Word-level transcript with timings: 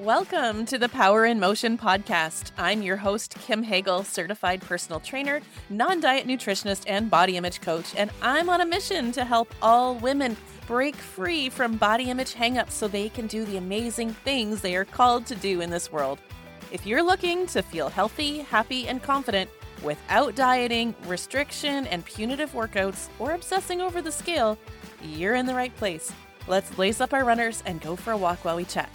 Welcome 0.00 0.66
to 0.66 0.76
the 0.76 0.90
Power 0.90 1.24
in 1.24 1.40
Motion 1.40 1.78
podcast. 1.78 2.50
I'm 2.58 2.82
your 2.82 2.98
host, 2.98 3.34
Kim 3.46 3.64
Hagle, 3.64 4.04
certified 4.04 4.60
personal 4.60 5.00
trainer, 5.00 5.40
non 5.70 6.00
diet 6.00 6.26
nutritionist, 6.26 6.84
and 6.86 7.08
body 7.08 7.38
image 7.38 7.62
coach. 7.62 7.94
And 7.96 8.10
I'm 8.20 8.50
on 8.50 8.60
a 8.60 8.66
mission 8.66 9.10
to 9.12 9.24
help 9.24 9.54
all 9.62 9.94
women 9.94 10.36
break 10.66 10.96
free 10.96 11.48
from 11.48 11.78
body 11.78 12.10
image 12.10 12.34
hangups 12.34 12.72
so 12.72 12.88
they 12.88 13.08
can 13.08 13.26
do 13.26 13.46
the 13.46 13.56
amazing 13.56 14.12
things 14.12 14.60
they 14.60 14.76
are 14.76 14.84
called 14.84 15.24
to 15.28 15.34
do 15.34 15.62
in 15.62 15.70
this 15.70 15.90
world. 15.90 16.18
If 16.70 16.86
you're 16.86 17.02
looking 17.02 17.46
to 17.46 17.62
feel 17.62 17.88
healthy, 17.88 18.40
happy, 18.40 18.88
and 18.88 19.02
confident 19.02 19.48
without 19.82 20.34
dieting, 20.34 20.94
restriction, 21.06 21.86
and 21.86 22.04
punitive 22.04 22.52
workouts, 22.52 23.08
or 23.18 23.32
obsessing 23.32 23.80
over 23.80 24.02
the 24.02 24.12
scale, 24.12 24.58
you're 25.02 25.36
in 25.36 25.46
the 25.46 25.54
right 25.54 25.74
place. 25.76 26.12
Let's 26.46 26.76
lace 26.76 27.00
up 27.00 27.14
our 27.14 27.24
runners 27.24 27.62
and 27.64 27.80
go 27.80 27.96
for 27.96 28.10
a 28.10 28.18
walk 28.18 28.44
while 28.44 28.56
we 28.56 28.66
chat. 28.66 28.90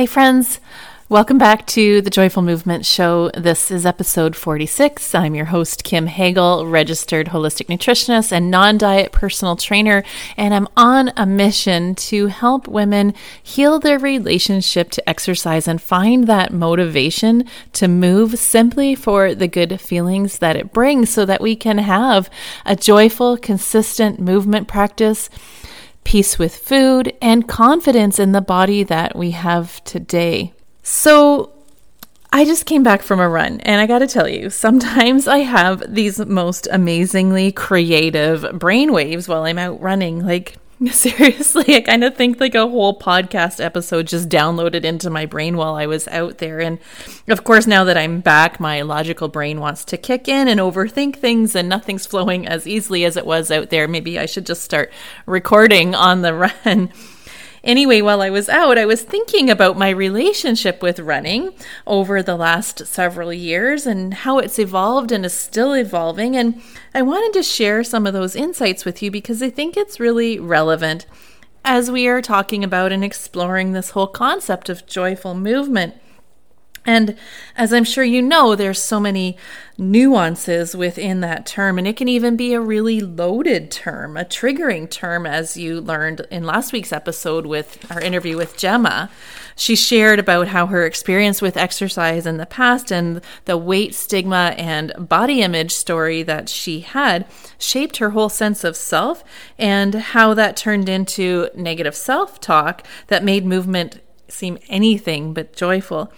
Hey, 0.00 0.06
friends. 0.06 0.60
Welcome 1.10 1.36
back 1.36 1.66
to 1.66 2.00
the 2.00 2.08
Joyful 2.08 2.40
Movement 2.40 2.86
Show. 2.86 3.30
This 3.36 3.70
is 3.70 3.84
episode 3.84 4.34
46. 4.34 5.14
I'm 5.14 5.34
your 5.34 5.44
host, 5.44 5.84
Kim 5.84 6.06
Hagle, 6.06 6.72
registered 6.72 7.26
holistic 7.26 7.66
nutritionist 7.66 8.32
and 8.32 8.50
non 8.50 8.78
diet 8.78 9.12
personal 9.12 9.56
trainer, 9.56 10.02
and 10.38 10.54
I'm 10.54 10.68
on 10.74 11.12
a 11.18 11.26
mission 11.26 11.94
to 11.96 12.28
help 12.28 12.66
women 12.66 13.12
heal 13.42 13.78
their 13.78 13.98
relationship 13.98 14.90
to 14.92 15.06
exercise 15.06 15.68
and 15.68 15.82
find 15.82 16.26
that 16.26 16.50
motivation 16.50 17.44
to 17.74 17.86
move 17.86 18.38
simply 18.38 18.94
for 18.94 19.34
the 19.34 19.48
good 19.48 19.82
feelings 19.82 20.38
that 20.38 20.56
it 20.56 20.72
brings 20.72 21.10
so 21.10 21.26
that 21.26 21.42
we 21.42 21.54
can 21.54 21.76
have 21.76 22.30
a 22.64 22.74
joyful, 22.74 23.36
consistent 23.36 24.18
movement 24.18 24.66
practice 24.66 25.28
peace 26.04 26.38
with 26.38 26.56
food, 26.56 27.14
and 27.20 27.48
confidence 27.48 28.18
in 28.18 28.32
the 28.32 28.40
body 28.40 28.82
that 28.82 29.16
we 29.16 29.30
have 29.32 29.82
today. 29.84 30.52
So, 30.82 31.52
I 32.32 32.44
just 32.44 32.64
came 32.64 32.82
back 32.82 33.02
from 33.02 33.18
a 33.18 33.28
run, 33.28 33.60
and 33.60 33.80
I 33.80 33.86
gotta 33.86 34.06
tell 34.06 34.28
you, 34.28 34.50
sometimes 34.50 35.26
I 35.26 35.38
have 35.38 35.82
these 35.92 36.18
most 36.26 36.68
amazingly 36.70 37.50
creative 37.50 38.42
brainwaves 38.42 39.26
while 39.28 39.42
I'm 39.44 39.58
out 39.58 39.80
running. 39.80 40.24
Like, 40.24 40.56
Seriously, 40.92 41.76
I 41.76 41.82
kind 41.82 42.02
of 42.04 42.16
think 42.16 42.40
like 42.40 42.54
a 42.54 42.66
whole 42.66 42.98
podcast 42.98 43.62
episode 43.62 44.06
just 44.06 44.30
downloaded 44.30 44.82
into 44.82 45.10
my 45.10 45.26
brain 45.26 45.58
while 45.58 45.74
I 45.74 45.84
was 45.84 46.08
out 46.08 46.38
there. 46.38 46.58
And 46.58 46.78
of 47.28 47.44
course, 47.44 47.66
now 47.66 47.84
that 47.84 47.98
I'm 47.98 48.20
back, 48.20 48.58
my 48.58 48.80
logical 48.80 49.28
brain 49.28 49.60
wants 49.60 49.84
to 49.86 49.98
kick 49.98 50.26
in 50.26 50.48
and 50.48 50.58
overthink 50.58 51.16
things, 51.16 51.54
and 51.54 51.68
nothing's 51.68 52.06
flowing 52.06 52.48
as 52.48 52.66
easily 52.66 53.04
as 53.04 53.18
it 53.18 53.26
was 53.26 53.50
out 53.50 53.68
there. 53.68 53.86
Maybe 53.86 54.18
I 54.18 54.24
should 54.24 54.46
just 54.46 54.62
start 54.62 54.90
recording 55.26 55.94
on 55.94 56.22
the 56.22 56.32
run. 56.64 56.90
Anyway, 57.62 58.00
while 58.00 58.22
I 58.22 58.30
was 58.30 58.48
out, 58.48 58.78
I 58.78 58.86
was 58.86 59.02
thinking 59.02 59.50
about 59.50 59.76
my 59.76 59.90
relationship 59.90 60.82
with 60.82 60.98
running 60.98 61.52
over 61.86 62.22
the 62.22 62.36
last 62.36 62.86
several 62.86 63.32
years 63.32 63.86
and 63.86 64.14
how 64.14 64.38
it's 64.38 64.58
evolved 64.58 65.12
and 65.12 65.26
is 65.26 65.34
still 65.34 65.74
evolving. 65.74 66.36
And 66.36 66.62
I 66.94 67.02
wanted 67.02 67.38
to 67.38 67.42
share 67.42 67.84
some 67.84 68.06
of 68.06 68.14
those 68.14 68.34
insights 68.34 68.84
with 68.84 69.02
you 69.02 69.10
because 69.10 69.42
I 69.42 69.50
think 69.50 69.76
it's 69.76 70.00
really 70.00 70.38
relevant 70.38 71.04
as 71.62 71.90
we 71.90 72.08
are 72.08 72.22
talking 72.22 72.64
about 72.64 72.92
and 72.92 73.04
exploring 73.04 73.72
this 73.72 73.90
whole 73.90 74.06
concept 74.06 74.70
of 74.70 74.86
joyful 74.86 75.34
movement. 75.34 75.94
And 76.86 77.16
as 77.56 77.72
I'm 77.74 77.84
sure 77.84 78.04
you 78.04 78.22
know, 78.22 78.56
there's 78.56 78.80
so 78.80 78.98
many 78.98 79.36
nuances 79.76 80.74
within 80.74 81.20
that 81.20 81.44
term, 81.44 81.76
and 81.76 81.86
it 81.86 81.96
can 81.96 82.08
even 82.08 82.36
be 82.36 82.54
a 82.54 82.60
really 82.60 83.00
loaded 83.00 83.70
term, 83.70 84.16
a 84.16 84.24
triggering 84.24 84.90
term, 84.90 85.26
as 85.26 85.56
you 85.56 85.80
learned 85.80 86.26
in 86.30 86.44
last 86.44 86.72
week's 86.72 86.92
episode 86.92 87.44
with 87.44 87.84
our 87.90 88.00
interview 88.00 88.36
with 88.36 88.56
Gemma. 88.56 89.10
She 89.56 89.76
shared 89.76 90.18
about 90.18 90.48
how 90.48 90.66
her 90.66 90.86
experience 90.86 91.42
with 91.42 91.58
exercise 91.58 92.24
in 92.24 92.38
the 92.38 92.46
past 92.46 92.90
and 92.90 93.20
the 93.44 93.58
weight 93.58 93.94
stigma 93.94 94.54
and 94.56 94.92
body 94.98 95.42
image 95.42 95.72
story 95.72 96.22
that 96.22 96.48
she 96.48 96.80
had 96.80 97.26
shaped 97.58 97.98
her 97.98 98.10
whole 98.10 98.30
sense 98.30 98.64
of 98.64 98.74
self, 98.74 99.22
and 99.58 99.94
how 99.94 100.32
that 100.32 100.56
turned 100.56 100.88
into 100.88 101.50
negative 101.54 101.94
self 101.94 102.40
talk 102.40 102.86
that 103.08 103.22
made 103.22 103.44
movement 103.44 104.00
seem 104.28 104.58
anything 104.68 105.34
but 105.34 105.54
joyful. 105.54 106.10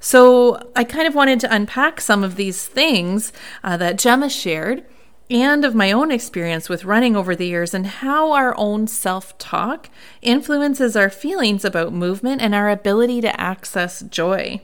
So 0.00 0.70
I 0.76 0.84
kind 0.84 1.06
of 1.06 1.14
wanted 1.14 1.40
to 1.40 1.54
unpack 1.54 2.00
some 2.00 2.22
of 2.22 2.36
these 2.36 2.66
things 2.66 3.32
uh, 3.64 3.76
that 3.78 3.98
Gemma 3.98 4.28
shared 4.28 4.84
and 5.28 5.64
of 5.64 5.74
my 5.74 5.90
own 5.90 6.12
experience 6.12 6.68
with 6.68 6.84
running 6.84 7.16
over 7.16 7.34
the 7.34 7.46
years 7.46 7.74
and 7.74 7.86
how 7.86 8.32
our 8.32 8.56
own 8.56 8.86
self 8.86 9.36
talk 9.38 9.90
influences 10.22 10.96
our 10.96 11.10
feelings 11.10 11.64
about 11.64 11.92
movement 11.92 12.40
and 12.40 12.54
our 12.54 12.70
ability 12.70 13.20
to 13.22 13.40
access 13.40 14.02
joy. 14.02 14.60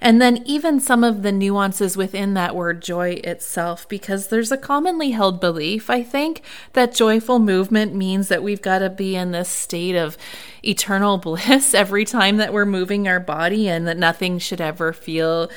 And 0.00 0.20
then 0.20 0.42
even 0.46 0.80
some 0.80 1.04
of 1.04 1.22
the 1.22 1.32
nuances 1.32 1.96
within 1.96 2.34
that 2.34 2.56
word 2.56 2.82
joy 2.82 3.20
itself, 3.24 3.88
because 3.88 4.28
there's 4.28 4.52
a 4.52 4.56
commonly 4.56 5.10
held 5.10 5.40
belief, 5.40 5.90
I 5.90 6.02
think, 6.02 6.42
that 6.72 6.94
joyful 6.94 7.38
movement 7.38 7.94
means 7.94 8.28
that 8.28 8.42
we've 8.42 8.62
got 8.62 8.78
to 8.78 8.90
be 8.90 9.16
in 9.16 9.32
this 9.32 9.48
state 9.48 9.96
of 9.96 10.16
eternal 10.64 11.18
bliss 11.18 11.74
every 11.74 12.04
time 12.04 12.36
that 12.38 12.52
we're 12.52 12.64
moving 12.64 13.06
our 13.06 13.20
body 13.20 13.68
and 13.68 13.86
that 13.86 13.98
nothing 13.98 14.38
should 14.38 14.60
ever 14.60 14.92
feel 14.92 15.50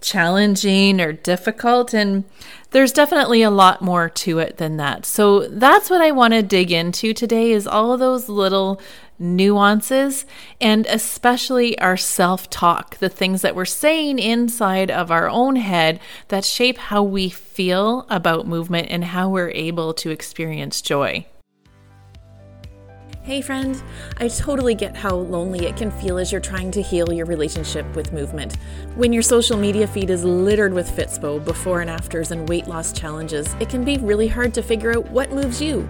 challenging 0.00 1.00
or 1.00 1.12
difficult. 1.12 1.94
And 1.94 2.24
there's 2.70 2.92
definitely 2.92 3.42
a 3.42 3.50
lot 3.50 3.80
more 3.80 4.08
to 4.08 4.38
it 4.38 4.58
than 4.58 4.76
that. 4.76 5.06
So 5.06 5.48
that's 5.48 5.88
what 5.90 6.02
I 6.02 6.10
want 6.12 6.34
to 6.34 6.42
dig 6.42 6.70
into 6.70 7.14
today 7.14 7.52
is 7.52 7.66
all 7.66 7.92
of 7.92 8.00
those 8.00 8.28
little 8.28 8.80
nuances 9.18 10.26
and 10.60 10.86
especially 10.86 11.78
our 11.78 11.96
self 11.96 12.48
talk, 12.50 12.96
the 12.98 13.08
things 13.08 13.42
that 13.42 13.56
we're 13.56 13.64
saying 13.64 14.18
inside 14.18 14.90
of 14.90 15.10
our 15.10 15.28
own 15.28 15.56
head 15.56 16.00
that 16.28 16.44
shape 16.44 16.78
how 16.78 17.02
we 17.02 17.28
feel 17.28 18.06
about 18.08 18.46
movement 18.46 18.88
and 18.90 19.04
how 19.04 19.28
we're 19.28 19.50
able 19.50 19.94
to 19.94 20.10
experience 20.10 20.80
joy. 20.80 21.24
Hey, 23.28 23.42
friend, 23.42 23.82
I 24.16 24.28
totally 24.28 24.74
get 24.74 24.96
how 24.96 25.14
lonely 25.14 25.66
it 25.66 25.76
can 25.76 25.90
feel 25.90 26.16
as 26.16 26.32
you're 26.32 26.40
trying 26.40 26.70
to 26.70 26.80
heal 26.80 27.12
your 27.12 27.26
relationship 27.26 27.84
with 27.94 28.10
movement. 28.10 28.56
When 28.94 29.12
your 29.12 29.20
social 29.20 29.58
media 29.58 29.86
feed 29.86 30.08
is 30.08 30.24
littered 30.24 30.72
with 30.72 30.88
Fitspo, 30.88 31.44
before 31.44 31.82
and 31.82 31.90
afters, 31.90 32.30
and 32.30 32.48
weight 32.48 32.66
loss 32.68 32.90
challenges, 32.90 33.54
it 33.60 33.68
can 33.68 33.84
be 33.84 33.98
really 33.98 34.28
hard 34.28 34.54
to 34.54 34.62
figure 34.62 34.96
out 34.96 35.10
what 35.10 35.30
moves 35.30 35.60
you. 35.60 35.86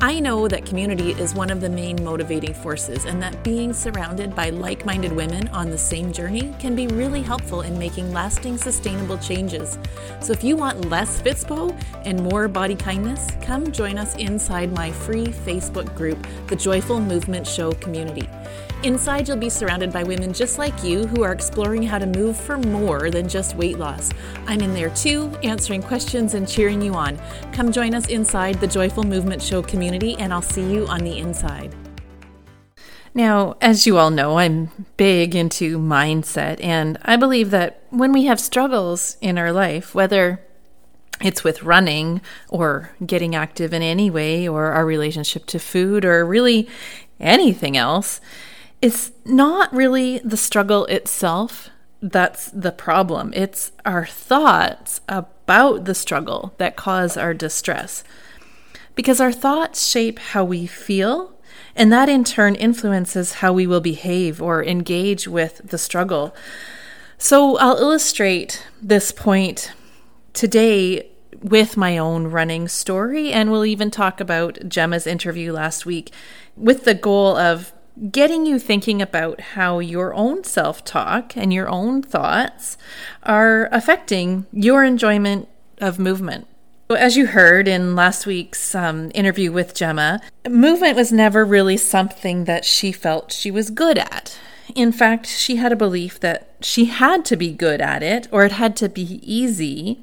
I 0.00 0.20
know 0.20 0.46
that 0.46 0.64
community 0.64 1.10
is 1.10 1.34
one 1.34 1.50
of 1.50 1.60
the 1.60 1.68
main 1.68 2.02
motivating 2.04 2.54
forces, 2.54 3.04
and 3.04 3.20
that 3.20 3.42
being 3.42 3.72
surrounded 3.72 4.34
by 4.34 4.50
like 4.50 4.86
minded 4.86 5.12
women 5.12 5.48
on 5.48 5.70
the 5.70 5.76
same 5.76 6.12
journey 6.12 6.54
can 6.60 6.76
be 6.76 6.86
really 6.86 7.20
helpful 7.20 7.62
in 7.62 7.76
making 7.78 8.12
lasting, 8.12 8.56
sustainable 8.56 9.18
changes. 9.18 9.76
So, 10.20 10.32
if 10.32 10.44
you 10.44 10.56
want 10.56 10.88
less 10.88 11.20
Fitspo 11.20 11.76
and 12.04 12.22
more 12.22 12.46
body 12.46 12.76
kindness, 12.76 13.26
come 13.42 13.72
join 13.72 13.98
us 13.98 14.14
inside 14.16 14.72
my 14.72 14.92
free 14.92 15.26
Facebook 15.26 15.92
group, 15.96 16.24
the 16.46 16.54
Joyful 16.78 17.00
Movement 17.00 17.44
Show 17.44 17.72
Community. 17.72 18.28
Inside, 18.84 19.26
you'll 19.26 19.36
be 19.36 19.50
surrounded 19.50 19.92
by 19.92 20.04
women 20.04 20.32
just 20.32 20.58
like 20.58 20.84
you 20.84 21.08
who 21.08 21.24
are 21.24 21.32
exploring 21.32 21.82
how 21.82 21.98
to 21.98 22.06
move 22.06 22.36
for 22.36 22.56
more 22.56 23.10
than 23.10 23.28
just 23.28 23.56
weight 23.56 23.80
loss. 23.80 24.12
I'm 24.46 24.60
in 24.60 24.74
there 24.74 24.90
too, 24.90 25.36
answering 25.42 25.82
questions 25.82 26.34
and 26.34 26.46
cheering 26.46 26.80
you 26.80 26.94
on. 26.94 27.18
Come 27.52 27.72
join 27.72 27.96
us 27.96 28.06
inside 28.06 28.60
the 28.60 28.68
Joyful 28.68 29.02
Movement 29.02 29.42
Show 29.42 29.60
community, 29.60 30.14
and 30.20 30.32
I'll 30.32 30.40
see 30.40 30.62
you 30.72 30.86
on 30.86 31.00
the 31.00 31.18
inside. 31.18 31.74
Now, 33.12 33.56
as 33.60 33.84
you 33.84 33.98
all 33.98 34.10
know, 34.10 34.38
I'm 34.38 34.70
big 34.96 35.34
into 35.34 35.80
mindset, 35.80 36.62
and 36.62 36.96
I 37.02 37.16
believe 37.16 37.50
that 37.50 37.82
when 37.90 38.12
we 38.12 38.26
have 38.26 38.38
struggles 38.38 39.16
in 39.20 39.36
our 39.36 39.50
life, 39.50 39.96
whether 39.96 40.46
it's 41.20 41.44
with 41.44 41.62
running 41.62 42.20
or 42.48 42.90
getting 43.04 43.34
active 43.34 43.72
in 43.72 43.82
any 43.82 44.10
way, 44.10 44.48
or 44.48 44.66
our 44.66 44.86
relationship 44.86 45.46
to 45.46 45.58
food, 45.58 46.04
or 46.04 46.24
really 46.24 46.68
anything 47.20 47.76
else, 47.76 48.20
it's 48.80 49.10
not 49.24 49.72
really 49.72 50.18
the 50.18 50.36
struggle 50.36 50.84
itself 50.86 51.70
that's 52.00 52.50
the 52.50 52.72
problem. 52.72 53.32
It's 53.34 53.72
our 53.84 54.06
thoughts 54.06 55.00
about 55.08 55.84
the 55.84 55.94
struggle 55.94 56.54
that 56.58 56.76
cause 56.76 57.16
our 57.16 57.34
distress. 57.34 58.04
Because 58.94 59.20
our 59.20 59.32
thoughts 59.32 59.86
shape 59.86 60.18
how 60.18 60.44
we 60.44 60.66
feel, 60.66 61.34
and 61.74 61.92
that 61.92 62.08
in 62.08 62.24
turn 62.24 62.54
influences 62.54 63.34
how 63.34 63.52
we 63.52 63.66
will 63.66 63.80
behave 63.80 64.40
or 64.40 64.64
engage 64.64 65.26
with 65.26 65.60
the 65.64 65.78
struggle. 65.78 66.34
So 67.16 67.56
I'll 67.58 67.78
illustrate 67.78 68.64
this 68.80 69.10
point 69.10 69.72
today 70.32 71.10
with 71.42 71.76
my 71.76 71.98
own 71.98 72.28
running 72.28 72.68
story, 72.68 73.32
and 73.32 73.50
we'll 73.50 73.64
even 73.64 73.90
talk 73.90 74.20
about 74.20 74.68
Gemma's 74.68 75.06
interview 75.06 75.52
last 75.52 75.86
week 75.86 76.12
with 76.56 76.84
the 76.84 76.94
goal 76.94 77.36
of 77.36 77.72
getting 78.10 78.46
you 78.46 78.58
thinking 78.58 79.02
about 79.02 79.40
how 79.40 79.78
your 79.78 80.14
own 80.14 80.44
self 80.44 80.84
talk 80.84 81.36
and 81.36 81.52
your 81.52 81.68
own 81.68 82.02
thoughts 82.02 82.76
are 83.22 83.68
affecting 83.72 84.46
your 84.52 84.84
enjoyment 84.84 85.48
of 85.80 85.98
movement. 85.98 86.46
As 86.90 87.16
you 87.16 87.26
heard 87.26 87.68
in 87.68 87.94
last 87.94 88.26
week's 88.26 88.74
um, 88.74 89.10
interview 89.14 89.52
with 89.52 89.74
Gemma, 89.74 90.20
movement 90.48 90.96
was 90.96 91.12
never 91.12 91.44
really 91.44 91.76
something 91.76 92.44
that 92.44 92.64
she 92.64 92.92
felt 92.92 93.32
she 93.32 93.50
was 93.50 93.70
good 93.70 93.98
at. 93.98 94.38
In 94.74 94.92
fact, 94.92 95.26
she 95.26 95.56
had 95.56 95.72
a 95.72 95.76
belief 95.76 96.18
that 96.20 96.48
she 96.60 96.86
had 96.86 97.24
to 97.26 97.36
be 97.36 97.52
good 97.52 97.80
at 97.80 98.02
it 98.02 98.26
or 98.30 98.44
it 98.44 98.52
had 98.52 98.76
to 98.76 98.88
be 98.88 99.20
easy. 99.22 100.02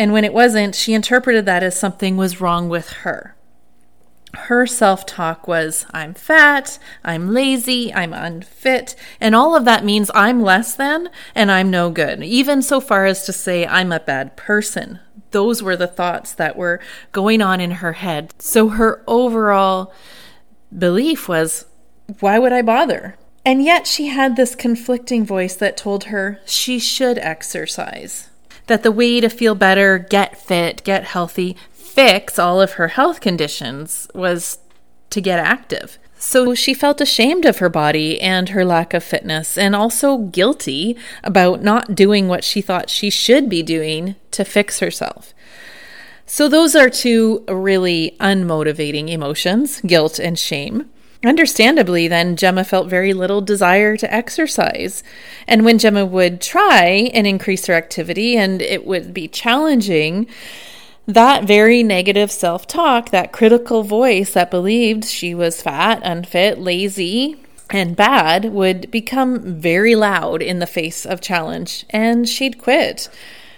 And 0.00 0.14
when 0.14 0.24
it 0.24 0.32
wasn't, 0.32 0.74
she 0.74 0.94
interpreted 0.94 1.44
that 1.44 1.62
as 1.62 1.78
something 1.78 2.16
was 2.16 2.40
wrong 2.40 2.70
with 2.70 2.88
her. 3.04 3.36
Her 4.32 4.66
self 4.66 5.04
talk 5.04 5.46
was, 5.46 5.84
I'm 5.90 6.14
fat, 6.14 6.78
I'm 7.04 7.34
lazy, 7.34 7.92
I'm 7.92 8.14
unfit, 8.14 8.96
and 9.20 9.34
all 9.34 9.54
of 9.54 9.66
that 9.66 9.84
means 9.84 10.10
I'm 10.14 10.40
less 10.40 10.74
than 10.74 11.10
and 11.34 11.52
I'm 11.52 11.70
no 11.70 11.90
good, 11.90 12.22
even 12.24 12.62
so 12.62 12.80
far 12.80 13.04
as 13.04 13.26
to 13.26 13.32
say 13.34 13.66
I'm 13.66 13.92
a 13.92 14.00
bad 14.00 14.38
person 14.38 15.00
those 15.32 15.62
were 15.62 15.76
the 15.76 15.86
thoughts 15.86 16.32
that 16.32 16.56
were 16.56 16.80
going 17.12 17.42
on 17.42 17.60
in 17.60 17.70
her 17.70 17.92
head. 17.92 18.32
So 18.38 18.70
her 18.70 19.04
overall 19.06 19.92
belief 20.76 21.28
was, 21.28 21.66
why 22.20 22.38
would 22.38 22.52
I 22.52 22.62
bother? 22.62 23.16
And 23.44 23.62
yet 23.62 23.86
she 23.86 24.08
had 24.08 24.36
this 24.36 24.54
conflicting 24.54 25.26
voice 25.26 25.54
that 25.56 25.76
told 25.76 26.04
her 26.04 26.40
she 26.46 26.78
should 26.78 27.18
exercise. 27.18 28.29
That 28.70 28.84
the 28.84 28.92
way 28.92 29.20
to 29.20 29.28
feel 29.28 29.56
better, 29.56 29.98
get 29.98 30.38
fit, 30.38 30.84
get 30.84 31.02
healthy, 31.02 31.56
fix 31.72 32.38
all 32.38 32.60
of 32.60 32.74
her 32.74 32.86
health 32.86 33.20
conditions 33.20 34.06
was 34.14 34.58
to 35.10 35.20
get 35.20 35.40
active. 35.40 35.98
So 36.20 36.54
she 36.54 36.72
felt 36.72 37.00
ashamed 37.00 37.44
of 37.44 37.58
her 37.58 37.68
body 37.68 38.20
and 38.20 38.50
her 38.50 38.64
lack 38.64 38.94
of 38.94 39.02
fitness, 39.02 39.58
and 39.58 39.74
also 39.74 40.18
guilty 40.18 40.96
about 41.24 41.64
not 41.64 41.96
doing 41.96 42.28
what 42.28 42.44
she 42.44 42.60
thought 42.60 42.88
she 42.90 43.10
should 43.10 43.48
be 43.48 43.64
doing 43.64 44.14
to 44.30 44.44
fix 44.44 44.78
herself. 44.78 45.34
So, 46.24 46.46
those 46.46 46.76
are 46.76 46.88
two 46.88 47.42
really 47.48 48.14
unmotivating 48.20 49.10
emotions 49.10 49.80
guilt 49.80 50.20
and 50.20 50.38
shame. 50.38 50.88
Understandably, 51.22 52.08
then, 52.08 52.34
Gemma 52.34 52.64
felt 52.64 52.88
very 52.88 53.12
little 53.12 53.42
desire 53.42 53.96
to 53.96 54.12
exercise. 54.12 55.02
And 55.46 55.64
when 55.64 55.78
Gemma 55.78 56.06
would 56.06 56.40
try 56.40 57.10
and 57.12 57.26
increase 57.26 57.66
her 57.66 57.74
activity 57.74 58.38
and 58.38 58.62
it 58.62 58.86
would 58.86 59.12
be 59.12 59.28
challenging, 59.28 60.26
that 61.06 61.44
very 61.44 61.82
negative 61.82 62.30
self 62.30 62.66
talk, 62.66 63.10
that 63.10 63.32
critical 63.32 63.82
voice 63.82 64.32
that 64.32 64.50
believed 64.50 65.04
she 65.04 65.34
was 65.34 65.62
fat, 65.62 66.00
unfit, 66.02 66.58
lazy, 66.58 67.36
and 67.68 67.96
bad, 67.96 68.46
would 68.46 68.90
become 68.90 69.60
very 69.60 69.94
loud 69.94 70.40
in 70.40 70.58
the 70.58 70.66
face 70.66 71.04
of 71.04 71.20
challenge, 71.20 71.84
and 71.90 72.28
she'd 72.28 72.58
quit, 72.58 73.08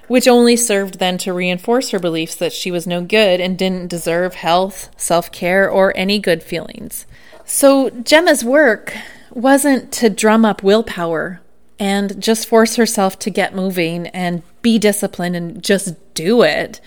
which 0.08 0.26
only 0.26 0.56
served 0.56 0.98
then 0.98 1.16
to 1.18 1.32
reinforce 1.32 1.90
her 1.90 1.98
beliefs 2.00 2.34
that 2.34 2.52
she 2.52 2.70
was 2.70 2.86
no 2.86 3.02
good 3.02 3.40
and 3.40 3.56
didn't 3.56 3.88
deserve 3.88 4.34
health, 4.34 4.90
self 4.96 5.30
care, 5.30 5.70
or 5.70 5.96
any 5.96 6.18
good 6.18 6.42
feelings. 6.42 7.06
So 7.44 7.90
Gemma's 7.90 8.44
work 8.44 8.96
wasn't 9.30 9.92
to 9.92 10.10
drum 10.10 10.44
up 10.44 10.62
willpower 10.62 11.40
and 11.78 12.20
just 12.22 12.46
force 12.46 12.76
herself 12.76 13.18
to 13.20 13.30
get 13.30 13.54
moving 13.54 14.06
and 14.08 14.42
be 14.62 14.78
disciplined 14.78 15.34
and 15.34 15.62
just 15.62 15.94
do 16.14 16.42
it. 16.42 16.80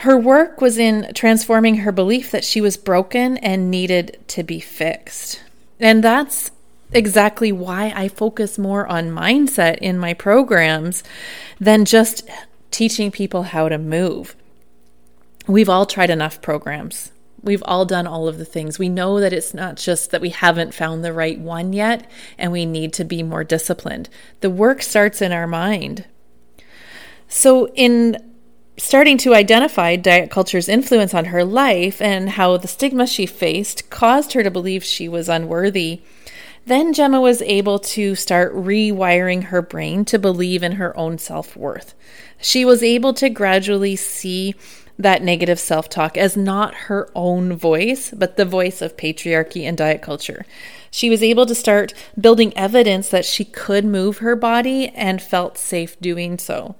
Her 0.00 0.18
work 0.18 0.60
was 0.60 0.78
in 0.78 1.10
transforming 1.14 1.78
her 1.78 1.90
belief 1.90 2.30
that 2.30 2.44
she 2.44 2.60
was 2.60 2.76
broken 2.76 3.38
and 3.38 3.70
needed 3.70 4.18
to 4.28 4.42
be 4.42 4.60
fixed. 4.60 5.42
And 5.80 6.04
that's 6.04 6.50
exactly 6.92 7.50
why 7.50 7.92
I 7.96 8.08
focus 8.08 8.58
more 8.58 8.86
on 8.86 9.10
mindset 9.10 9.78
in 9.78 9.98
my 9.98 10.14
programs 10.14 11.02
than 11.58 11.84
just 11.84 12.28
teaching 12.70 13.10
people 13.10 13.44
how 13.44 13.68
to 13.68 13.78
move. 13.78 14.36
We've 15.46 15.68
all 15.68 15.86
tried 15.86 16.10
enough 16.10 16.42
programs. 16.42 17.10
We've 17.46 17.62
all 17.64 17.84
done 17.84 18.08
all 18.08 18.26
of 18.26 18.38
the 18.38 18.44
things. 18.44 18.78
We 18.78 18.88
know 18.88 19.20
that 19.20 19.32
it's 19.32 19.54
not 19.54 19.76
just 19.76 20.10
that 20.10 20.20
we 20.20 20.30
haven't 20.30 20.74
found 20.74 21.04
the 21.04 21.12
right 21.12 21.38
one 21.38 21.72
yet 21.72 22.10
and 22.36 22.50
we 22.50 22.66
need 22.66 22.92
to 22.94 23.04
be 23.04 23.22
more 23.22 23.44
disciplined. 23.44 24.08
The 24.40 24.50
work 24.50 24.82
starts 24.82 25.22
in 25.22 25.30
our 25.30 25.46
mind. 25.46 26.06
So, 27.28 27.68
in 27.74 28.34
starting 28.76 29.16
to 29.18 29.34
identify 29.34 29.96
diet 29.96 30.30
culture's 30.30 30.68
influence 30.68 31.14
on 31.14 31.26
her 31.26 31.44
life 31.44 32.02
and 32.02 32.30
how 32.30 32.56
the 32.56 32.68
stigma 32.68 33.06
she 33.06 33.26
faced 33.26 33.88
caused 33.90 34.32
her 34.32 34.42
to 34.42 34.50
believe 34.50 34.84
she 34.84 35.08
was 35.08 35.28
unworthy, 35.28 36.02
then 36.66 36.92
Gemma 36.92 37.20
was 37.20 37.42
able 37.42 37.78
to 37.78 38.16
start 38.16 38.54
rewiring 38.54 39.44
her 39.44 39.62
brain 39.62 40.04
to 40.06 40.18
believe 40.18 40.64
in 40.64 40.72
her 40.72 40.96
own 40.96 41.16
self 41.16 41.56
worth. 41.56 41.94
She 42.40 42.64
was 42.64 42.82
able 42.82 43.14
to 43.14 43.30
gradually 43.30 43.94
see 43.94 44.56
that 44.98 45.22
negative 45.22 45.58
self 45.58 45.88
talk 45.88 46.16
as 46.16 46.36
not 46.36 46.74
her 46.74 47.10
own 47.14 47.54
voice, 47.54 48.12
but 48.16 48.36
the 48.36 48.44
voice 48.44 48.80
of 48.80 48.96
patriarchy 48.96 49.64
and 49.64 49.76
diet 49.76 50.02
culture. 50.02 50.46
She 50.90 51.10
was 51.10 51.22
able 51.22 51.46
to 51.46 51.54
start 51.54 51.92
building 52.18 52.56
evidence 52.56 53.08
that 53.10 53.24
she 53.24 53.44
could 53.44 53.84
move 53.84 54.18
her 54.18 54.36
body 54.36 54.88
and 54.88 55.20
felt 55.20 55.58
safe 55.58 55.98
doing 56.00 56.38
so 56.38 56.76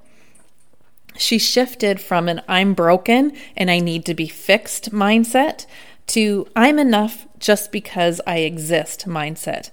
she 1.18 1.38
shifted 1.38 2.00
from 2.00 2.28
an 2.28 2.42
I'm 2.48 2.74
broken 2.74 3.32
and 3.56 3.70
I 3.70 3.80
need 3.80 4.04
to 4.06 4.14
be 4.14 4.28
fixed 4.28 4.92
mindset 4.92 5.66
to 6.08 6.46
I'm 6.54 6.78
enough 6.78 7.26
just 7.38 7.72
because 7.72 8.20
I 8.26 8.38
exist 8.38 9.06
mindset. 9.06 9.70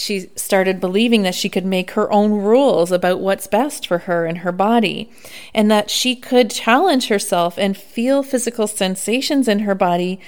She 0.00 0.30
started 0.34 0.80
believing 0.80 1.24
that 1.24 1.34
she 1.34 1.50
could 1.50 1.66
make 1.66 1.90
her 1.90 2.10
own 2.10 2.32
rules 2.32 2.90
about 2.90 3.20
what's 3.20 3.46
best 3.46 3.86
for 3.86 3.98
her 3.98 4.24
and 4.24 4.38
her 4.38 4.50
body, 4.50 5.12
and 5.52 5.70
that 5.70 5.90
she 5.90 6.16
could 6.16 6.50
challenge 6.50 7.08
herself 7.08 7.58
and 7.58 7.76
feel 7.76 8.22
physical 8.22 8.66
sensations 8.66 9.46
in 9.46 9.58
her 9.60 9.74
body 9.74 10.18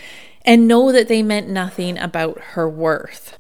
and 0.45 0.69
know 0.69 0.93
that 0.93 1.09
they 1.09 1.23
meant 1.23 1.49
nothing 1.49 1.97
about 1.97 2.39
her 2.53 2.69
worth. 2.69 3.39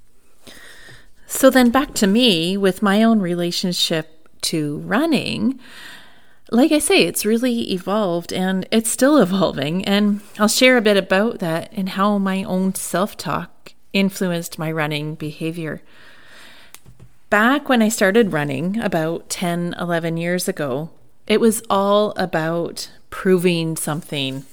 So 1.26 1.50
then 1.50 1.68
back 1.68 1.92
to 1.96 2.06
me 2.06 2.56
with 2.56 2.80
my 2.80 3.02
own 3.02 3.20
relationship 3.20 4.26
to 4.42 4.78
running 4.78 5.60
like 6.50 6.70
I 6.70 6.80
say, 6.80 7.04
it's 7.04 7.24
really 7.24 7.72
evolved 7.72 8.30
and 8.30 8.68
it's 8.70 8.90
still 8.90 9.16
evolving. 9.22 9.84
And 9.86 10.20
I'll 10.38 10.48
share 10.48 10.76
a 10.76 10.82
bit 10.82 10.96
about 10.96 11.40
that 11.40 11.72
and 11.72 11.90
how 11.90 12.18
my 12.18 12.42
own 12.44 12.74
self 12.74 13.16
talk 13.16 13.72
influenced 13.92 14.58
my 14.58 14.70
running 14.70 15.14
behavior. 15.14 15.82
Back 17.32 17.70
when 17.70 17.80
I 17.80 17.88
started 17.88 18.34
running 18.34 18.78
about 18.78 19.30
10, 19.30 19.74
11 19.80 20.18
years 20.18 20.48
ago, 20.48 20.90
it 21.26 21.40
was 21.40 21.62
all 21.70 22.10
about 22.18 22.90
proving 23.08 23.74
something. 23.74 24.44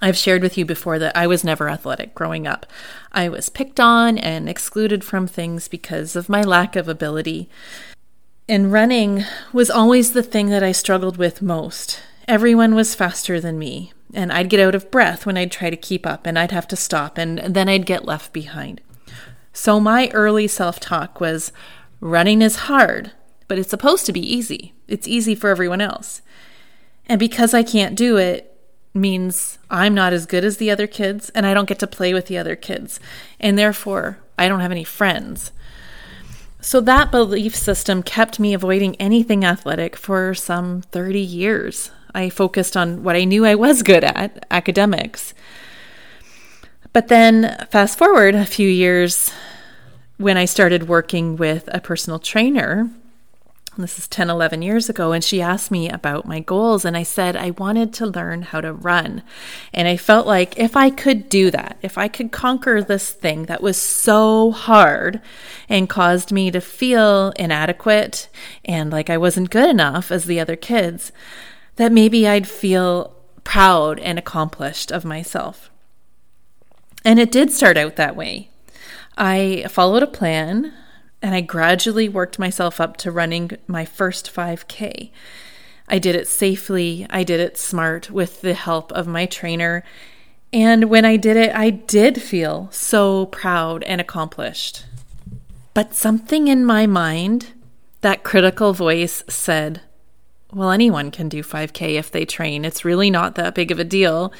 I've 0.00 0.16
shared 0.16 0.40
with 0.40 0.56
you 0.56 0.64
before 0.64 1.00
that 1.00 1.16
I 1.16 1.26
was 1.26 1.42
never 1.42 1.68
athletic 1.68 2.14
growing 2.14 2.46
up. 2.46 2.66
I 3.10 3.28
was 3.28 3.48
picked 3.48 3.80
on 3.80 4.16
and 4.16 4.48
excluded 4.48 5.02
from 5.02 5.26
things 5.26 5.66
because 5.66 6.14
of 6.14 6.28
my 6.28 6.40
lack 6.40 6.76
of 6.76 6.88
ability. 6.88 7.50
And 8.48 8.72
running 8.72 9.24
was 9.52 9.68
always 9.68 10.12
the 10.12 10.22
thing 10.22 10.50
that 10.50 10.62
I 10.62 10.70
struggled 10.70 11.16
with 11.16 11.42
most. 11.42 12.00
Everyone 12.28 12.76
was 12.76 12.94
faster 12.94 13.40
than 13.40 13.58
me, 13.58 13.92
and 14.14 14.30
I'd 14.30 14.50
get 14.50 14.60
out 14.60 14.76
of 14.76 14.92
breath 14.92 15.26
when 15.26 15.36
I'd 15.36 15.50
try 15.50 15.68
to 15.68 15.76
keep 15.76 16.06
up, 16.06 16.26
and 16.26 16.38
I'd 16.38 16.52
have 16.52 16.68
to 16.68 16.76
stop, 16.76 17.18
and 17.18 17.40
then 17.40 17.68
I'd 17.68 17.86
get 17.86 18.04
left 18.04 18.32
behind. 18.32 18.82
So 19.52 19.80
my 19.80 20.08
early 20.10 20.46
self 20.46 20.78
talk 20.78 21.20
was 21.20 21.50
running 22.00 22.42
is 22.42 22.56
hard, 22.56 23.12
but 23.46 23.58
it's 23.58 23.70
supposed 23.70 24.06
to 24.06 24.12
be 24.12 24.20
easy. 24.20 24.74
It's 24.86 25.08
easy 25.08 25.34
for 25.34 25.50
everyone 25.50 25.80
else. 25.80 26.22
And 27.06 27.18
because 27.18 27.54
I 27.54 27.62
can't 27.62 27.96
do 27.96 28.16
it, 28.16 28.54
means 28.94 29.58
I'm 29.70 29.94
not 29.94 30.12
as 30.12 30.26
good 30.26 30.44
as 30.44 30.56
the 30.56 30.70
other 30.70 30.86
kids, 30.86 31.30
and 31.30 31.46
I 31.46 31.54
don't 31.54 31.68
get 31.68 31.78
to 31.80 31.86
play 31.86 32.12
with 32.12 32.26
the 32.26 32.38
other 32.38 32.56
kids, 32.56 32.98
and 33.38 33.58
therefore 33.58 34.18
I 34.38 34.48
don't 34.48 34.60
have 34.60 34.72
any 34.72 34.84
friends. 34.84 35.52
So 36.60 36.80
that 36.80 37.10
belief 37.10 37.54
system 37.54 38.02
kept 38.02 38.40
me 38.40 38.52
avoiding 38.52 38.96
anything 38.96 39.44
athletic 39.44 39.96
for 39.96 40.34
some 40.34 40.82
30 40.90 41.20
years. 41.20 41.90
I 42.14 42.30
focused 42.30 42.76
on 42.76 43.02
what 43.04 43.14
I 43.16 43.24
knew 43.24 43.44
I 43.44 43.54
was 43.54 43.82
good 43.82 44.02
at, 44.02 44.44
academics. 44.50 45.34
But 46.92 47.08
then, 47.08 47.66
fast 47.70 47.96
forward 47.96 48.34
a 48.34 48.44
few 48.44 48.68
years, 48.68 49.30
when 50.18 50.36
I 50.36 50.44
started 50.44 50.88
working 50.88 51.36
with 51.36 51.68
a 51.72 51.80
personal 51.80 52.18
trainer, 52.18 52.90
this 53.78 53.96
is 53.96 54.08
10, 54.08 54.28
11 54.28 54.60
years 54.62 54.88
ago, 54.88 55.12
and 55.12 55.22
she 55.22 55.40
asked 55.40 55.70
me 55.70 55.88
about 55.88 56.26
my 56.26 56.40
goals. 56.40 56.84
And 56.84 56.96
I 56.96 57.04
said 57.04 57.36
I 57.36 57.50
wanted 57.50 57.92
to 57.94 58.06
learn 58.06 58.42
how 58.42 58.60
to 58.60 58.72
run. 58.72 59.22
And 59.72 59.86
I 59.86 59.96
felt 59.96 60.26
like 60.26 60.58
if 60.58 60.76
I 60.76 60.90
could 60.90 61.28
do 61.28 61.52
that, 61.52 61.78
if 61.80 61.96
I 61.96 62.08
could 62.08 62.32
conquer 62.32 62.82
this 62.82 63.10
thing 63.10 63.44
that 63.44 63.62
was 63.62 63.76
so 63.76 64.50
hard 64.50 65.20
and 65.68 65.88
caused 65.88 66.32
me 66.32 66.50
to 66.50 66.60
feel 66.60 67.30
inadequate 67.36 68.28
and 68.64 68.90
like 68.90 69.08
I 69.08 69.16
wasn't 69.16 69.50
good 69.50 69.70
enough 69.70 70.10
as 70.10 70.24
the 70.24 70.40
other 70.40 70.56
kids, 70.56 71.12
that 71.76 71.92
maybe 71.92 72.26
I'd 72.26 72.48
feel 72.48 73.14
proud 73.44 74.00
and 74.00 74.18
accomplished 74.18 74.90
of 74.90 75.04
myself. 75.04 75.70
And 77.04 77.20
it 77.20 77.30
did 77.30 77.52
start 77.52 77.76
out 77.76 77.94
that 77.94 78.16
way. 78.16 78.50
I 79.18 79.66
followed 79.68 80.04
a 80.04 80.06
plan 80.06 80.72
and 81.20 81.34
I 81.34 81.40
gradually 81.40 82.08
worked 82.08 82.38
myself 82.38 82.80
up 82.80 82.96
to 82.98 83.10
running 83.10 83.50
my 83.66 83.84
first 83.84 84.32
5K. 84.32 85.10
I 85.88 85.98
did 85.98 86.14
it 86.14 86.28
safely, 86.28 87.06
I 87.10 87.24
did 87.24 87.40
it 87.40 87.58
smart 87.58 88.10
with 88.10 88.42
the 88.42 88.54
help 88.54 88.92
of 88.92 89.08
my 89.08 89.26
trainer. 89.26 89.82
And 90.52 90.84
when 90.88 91.04
I 91.04 91.16
did 91.16 91.36
it, 91.36 91.54
I 91.54 91.70
did 91.70 92.22
feel 92.22 92.68
so 92.70 93.26
proud 93.26 93.82
and 93.82 94.00
accomplished. 94.00 94.86
But 95.74 95.94
something 95.94 96.46
in 96.46 96.64
my 96.64 96.86
mind, 96.86 97.48
that 98.02 98.22
critical 98.22 98.72
voice 98.72 99.24
said, 99.28 99.80
Well, 100.52 100.70
anyone 100.70 101.10
can 101.10 101.28
do 101.28 101.42
5K 101.42 101.94
if 101.94 102.10
they 102.10 102.24
train. 102.24 102.64
It's 102.64 102.84
really 102.84 103.10
not 103.10 103.34
that 103.34 103.54
big 103.54 103.72
of 103.72 103.78
a 103.80 103.84
deal. 103.84 104.32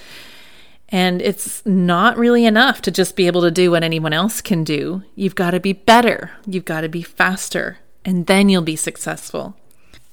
And 0.91 1.21
it's 1.21 1.65
not 1.67 2.17
really 2.17 2.47
enough 2.47 2.81
to 2.83 2.91
just 2.91 3.15
be 3.15 3.27
able 3.27 3.43
to 3.43 3.51
do 3.51 3.71
what 3.71 3.83
anyone 3.83 4.13
else 4.13 4.41
can 4.41 4.65
do. 4.65 5.03
You've 5.15 5.35
got 5.35 5.51
to 5.51 5.61
be 5.61 5.75
better, 5.75 6.33
you've 6.47 6.65
got 6.65 6.81
to 6.81 6.89
be 6.89 7.03
faster, 7.03 7.79
and 8.05 8.27
then 8.27 8.49
you'll 8.49 8.63
be 8.63 8.77
successful. 8.77 9.57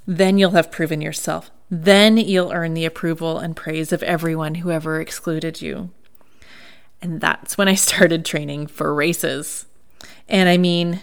Then 0.06 0.38
you'll 0.38 0.52
have 0.52 0.72
proven 0.72 1.02
yourself. 1.02 1.50
Then 1.72 2.18
you'll 2.18 2.52
earn 2.52 2.74
the 2.74 2.86
approval 2.86 3.40
and 3.40 3.56
praise 3.56 3.92
of 3.92 4.04
everyone 4.04 4.56
who 4.56 4.70
ever 4.70 5.00
excluded 5.00 5.62
you. 5.62 5.92
And 7.02 7.22
that's 7.22 7.58
when 7.58 7.68
I 7.68 7.76
started 7.76 8.26
training 8.26 8.68
for 8.68 8.94
races. 8.94 9.66
And 10.28 10.50
I 10.50 10.58
mean, 10.58 11.02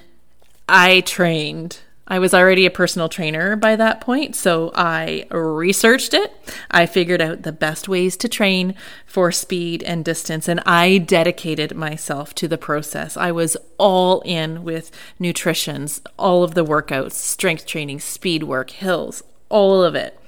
I 0.68 1.00
trained 1.00 1.78
I 2.08 2.18
was 2.18 2.34
already 2.34 2.66
a 2.66 2.70
personal 2.70 3.08
trainer 3.08 3.54
by 3.54 3.76
that 3.76 4.00
point, 4.00 4.34
so 4.34 4.72
I 4.74 5.26
researched 5.30 6.14
it. 6.14 6.32
I 6.70 6.84
figured 6.84 7.22
out 7.22 7.42
the 7.42 7.52
best 7.52 7.88
ways 7.88 8.16
to 8.18 8.28
train 8.28 8.74
for 9.06 9.30
speed 9.30 9.82
and 9.84 10.04
distance, 10.04 10.48
and 10.48 10.60
I 10.66 10.98
dedicated 10.98 11.76
myself 11.76 12.34
to 12.36 12.48
the 12.48 12.58
process. 12.58 13.16
I 13.16 13.30
was 13.30 13.56
all 13.78 14.20
in 14.22 14.64
with 14.64 14.90
nutritions, 15.20 16.02
all 16.18 16.42
of 16.42 16.54
the 16.54 16.64
workouts, 16.64 17.12
strength 17.12 17.66
training, 17.66 18.00
speed 18.00 18.42
work, 18.42 18.70
hills, 18.70 19.22
all 19.48 19.82
of 19.82 19.94
it. 19.94 20.18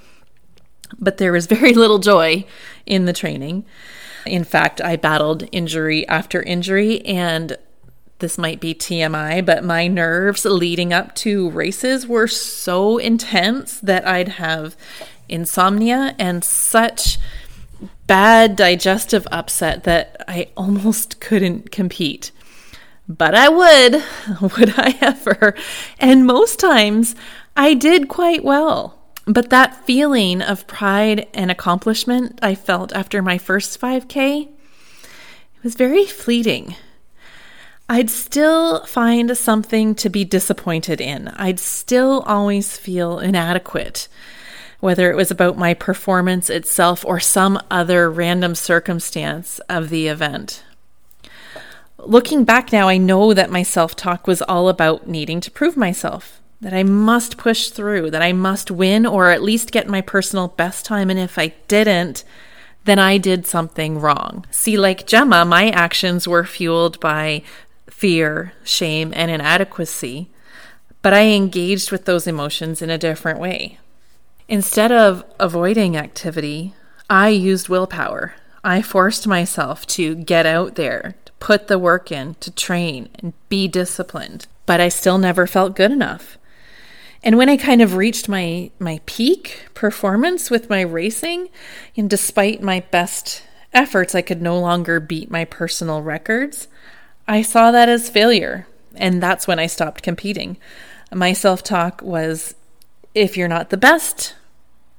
But 0.98 1.18
there 1.18 1.32
was 1.32 1.46
very 1.46 1.74
little 1.74 1.98
joy 1.98 2.46
in 2.86 3.04
the 3.04 3.12
training. 3.12 3.64
In 4.26 4.44
fact, 4.44 4.80
I 4.80 4.96
battled 4.96 5.48
injury 5.50 6.06
after 6.06 6.40
injury, 6.42 7.04
and 7.04 7.58
this 8.18 8.38
might 8.38 8.60
be 8.60 8.74
TMI, 8.74 9.44
but 9.44 9.64
my 9.64 9.88
nerves 9.88 10.44
leading 10.44 10.92
up 10.92 11.14
to 11.16 11.50
races 11.50 12.06
were 12.06 12.28
so 12.28 12.98
intense 12.98 13.80
that 13.80 14.06
I'd 14.06 14.28
have 14.28 14.76
insomnia 15.28 16.14
and 16.18 16.44
such 16.44 17.18
bad 18.06 18.56
digestive 18.56 19.26
upset 19.32 19.84
that 19.84 20.24
I 20.28 20.48
almost 20.56 21.20
couldn't 21.20 21.70
compete. 21.70 22.30
But 23.06 23.34
I 23.34 23.48
would, 23.48 24.02
would 24.56 24.74
I 24.78 24.96
ever? 25.00 25.54
And 25.98 26.26
most 26.26 26.58
times 26.58 27.14
I 27.56 27.74
did 27.74 28.08
quite 28.08 28.44
well. 28.44 28.98
But 29.26 29.50
that 29.50 29.86
feeling 29.86 30.42
of 30.42 30.66
pride 30.66 31.26
and 31.32 31.50
accomplishment 31.50 32.38
I 32.42 32.54
felt 32.54 32.92
after 32.92 33.22
my 33.22 33.38
first 33.38 33.80
5K, 33.80 34.48
it 34.48 35.64
was 35.64 35.74
very 35.74 36.04
fleeting. 36.04 36.76
I'd 37.88 38.08
still 38.08 38.84
find 38.86 39.36
something 39.36 39.94
to 39.96 40.08
be 40.08 40.24
disappointed 40.24 41.00
in. 41.00 41.28
I'd 41.28 41.60
still 41.60 42.22
always 42.26 42.78
feel 42.78 43.18
inadequate, 43.18 44.08
whether 44.80 45.10
it 45.10 45.16
was 45.16 45.30
about 45.30 45.58
my 45.58 45.74
performance 45.74 46.48
itself 46.48 47.04
or 47.04 47.20
some 47.20 47.60
other 47.70 48.10
random 48.10 48.54
circumstance 48.54 49.58
of 49.68 49.90
the 49.90 50.08
event. 50.08 50.64
Looking 51.98 52.44
back 52.44 52.72
now, 52.72 52.88
I 52.88 52.96
know 52.96 53.34
that 53.34 53.50
my 53.50 53.62
self 53.62 53.94
talk 53.94 54.26
was 54.26 54.40
all 54.42 54.70
about 54.70 55.06
needing 55.06 55.40
to 55.40 55.50
prove 55.50 55.76
myself, 55.76 56.40
that 56.62 56.72
I 56.72 56.84
must 56.84 57.36
push 57.36 57.68
through, 57.68 58.10
that 58.12 58.22
I 58.22 58.32
must 58.32 58.70
win 58.70 59.04
or 59.04 59.30
at 59.30 59.42
least 59.42 59.72
get 59.72 59.88
my 59.88 60.00
personal 60.00 60.48
best 60.48 60.86
time. 60.86 61.10
And 61.10 61.18
if 61.18 61.38
I 61.38 61.48
didn't, 61.68 62.24
then 62.84 62.98
I 62.98 63.18
did 63.18 63.46
something 63.46 63.98
wrong. 63.98 64.44
See, 64.50 64.76
like 64.76 65.06
Gemma, 65.06 65.44
my 65.44 65.70
actions 65.70 66.28
were 66.28 66.44
fueled 66.44 67.00
by 67.00 67.42
fear, 67.94 68.52
shame, 68.64 69.12
and 69.14 69.30
inadequacy, 69.30 70.28
but 71.00 71.14
I 71.14 71.26
engaged 71.26 71.92
with 71.92 72.06
those 72.06 72.26
emotions 72.26 72.82
in 72.82 72.90
a 72.90 72.98
different 72.98 73.38
way. 73.38 73.78
Instead 74.48 74.90
of 74.90 75.24
avoiding 75.38 75.96
activity, 75.96 76.74
I 77.08 77.28
used 77.28 77.68
willpower. 77.68 78.34
I 78.64 78.82
forced 78.82 79.28
myself 79.28 79.86
to 79.88 80.16
get 80.16 80.44
out 80.44 80.74
there, 80.74 81.14
to 81.24 81.32
put 81.38 81.68
the 81.68 81.78
work 81.78 82.10
in, 82.10 82.34
to 82.40 82.50
train 82.50 83.10
and 83.14 83.32
be 83.48 83.68
disciplined, 83.68 84.48
but 84.66 84.80
I 84.80 84.88
still 84.88 85.16
never 85.16 85.46
felt 85.46 85.76
good 85.76 85.92
enough. 85.92 86.36
And 87.22 87.38
when 87.38 87.48
I 87.48 87.56
kind 87.56 87.80
of 87.80 87.94
reached 87.94 88.28
my 88.28 88.70
my 88.80 89.00
peak 89.06 89.66
performance 89.72 90.50
with 90.50 90.68
my 90.68 90.80
racing, 90.80 91.48
and 91.96 92.10
despite 92.10 92.60
my 92.60 92.80
best 92.90 93.44
efforts, 93.72 94.16
I 94.16 94.20
could 94.20 94.42
no 94.42 94.58
longer 94.58 94.98
beat 94.98 95.30
my 95.30 95.44
personal 95.44 96.02
records. 96.02 96.66
I 97.26 97.42
saw 97.42 97.70
that 97.70 97.88
as 97.88 98.10
failure, 98.10 98.66
and 98.94 99.22
that's 99.22 99.46
when 99.46 99.58
I 99.58 99.66
stopped 99.66 100.02
competing. 100.02 100.58
My 101.12 101.32
self 101.32 101.62
talk 101.62 102.02
was 102.02 102.54
if 103.14 103.36
you're 103.36 103.48
not 103.48 103.70
the 103.70 103.76
best, 103.76 104.34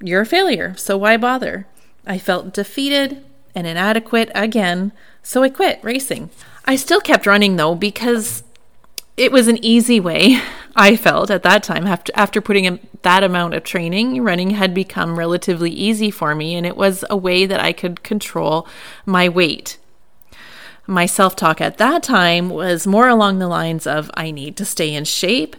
you're 0.02 0.22
a 0.22 0.26
failure, 0.26 0.76
so 0.76 0.98
why 0.98 1.18
bother? 1.18 1.68
I 2.08 2.18
felt 2.18 2.54
defeated 2.54 3.24
and 3.54 3.68
inadequate 3.68 4.32
again, 4.34 4.92
so 5.22 5.44
I 5.44 5.50
quit 5.50 5.80
racing. 5.84 6.30
I 6.66 6.76
still 6.76 7.00
kept 7.00 7.28
running 7.28 7.58
though 7.58 7.76
because 7.76 8.44
it 9.18 9.32
was 9.32 9.48
an 9.48 9.64
easy 9.64 10.00
way. 10.00 10.40
I 10.76 10.96
felt 10.96 11.30
at 11.30 11.44
that 11.44 11.64
time 11.64 11.86
after 11.88 12.12
after 12.16 12.42
putting 12.42 12.66
in 12.66 12.80
that 13.04 13.24
amount 13.24 13.54
of 13.54 13.64
training, 13.64 14.22
running 14.24 14.50
had 14.50 14.74
become 14.74 15.18
relatively 15.18 15.72
easy 15.72 16.12
for 16.12 16.36
me 16.36 16.56
and 16.56 16.66
it 16.66 16.76
was 16.76 17.06
a 17.10 17.16
way 17.16 17.46
that 17.46 17.60
I 17.60 17.72
could 17.72 18.04
control 18.04 18.68
my 19.06 19.30
weight 19.30 19.78
my 20.88 21.06
self 21.06 21.36
talk 21.36 21.62
at 21.62 21.78
that 21.78 22.04
time 22.04 22.50
was 22.50 22.86
more 22.88 23.08
along 23.08 23.40
the 23.40 23.48
lines 23.48 23.88
of 23.88 24.12
I 24.14 24.32
need 24.32 24.56
to 24.58 24.66
stay 24.66 24.94
in 24.94 25.06
shape. 25.06 25.56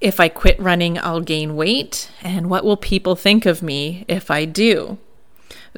If 0.00 0.18
I 0.18 0.28
quit 0.28 0.58
running, 0.60 0.98
I'll 0.98 1.20
gain 1.20 1.56
weight. 1.56 2.10
And 2.22 2.48
what 2.48 2.64
will 2.64 2.76
people 2.76 3.16
think 3.16 3.46
of 3.46 3.62
me 3.62 4.04
if 4.08 4.30
I 4.30 4.44
do? 4.44 4.98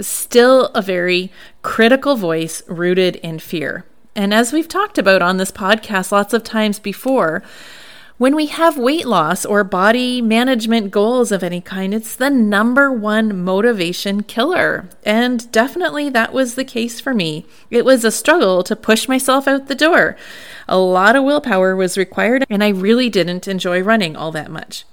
Still 0.01 0.67
a 0.67 0.83
very 0.83 1.31
critical 1.63 2.17
voice 2.17 2.63
rooted 2.69 3.17
in 3.17 3.39
fear. 3.39 3.85
And 4.15 4.33
as 4.33 4.53
we've 4.53 4.69
talked 4.69 4.99
about 4.99 5.23
on 5.23 5.39
this 5.39 5.51
podcast 5.51 6.13
lots 6.13 6.35
of 6.35 6.45
times 6.45 6.79
before, 6.79 7.43
when 8.23 8.37
we 8.37 8.47
have 8.47 8.79
weight 8.79 9.05
loss 9.05 9.45
or 9.45 9.65
body 9.65 10.23
management 10.23 10.93
goals 10.93 11.33
of 11.33 11.43
any 11.43 11.61
kind, 11.61 11.93
it's 11.93 12.15
the 12.15 12.31
number 12.31 12.93
one 12.93 13.43
motivation 13.43 14.23
killer. 14.23 14.89
And 15.03 15.51
definitely 15.51 16.09
that 16.11 16.33
was 16.33 16.55
the 16.55 16.65
case 16.65 17.01
for 17.01 17.15
me. 17.15 17.47
It 17.69 17.85
was 17.85 18.05
a 18.05 18.13
struggle 18.13 18.63
to 18.63 18.77
push 18.77 19.09
myself 19.09 19.49
out 19.49 19.67
the 19.67 19.75
door. 19.75 20.17
A 20.69 20.79
lot 20.79 21.17
of 21.17 21.25
willpower 21.25 21.75
was 21.75 21.99
required, 21.99 22.47
and 22.49 22.63
I 22.63 22.69
really 22.69 23.09
didn't 23.09 23.49
enjoy 23.49 23.83
running 23.83 24.15
all 24.15 24.31
that 24.31 24.53
much. 24.53 24.85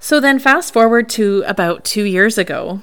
So 0.00 0.18
then, 0.18 0.38
fast 0.38 0.72
forward 0.72 1.10
to 1.10 1.44
about 1.46 1.84
two 1.84 2.04
years 2.04 2.38
ago, 2.38 2.80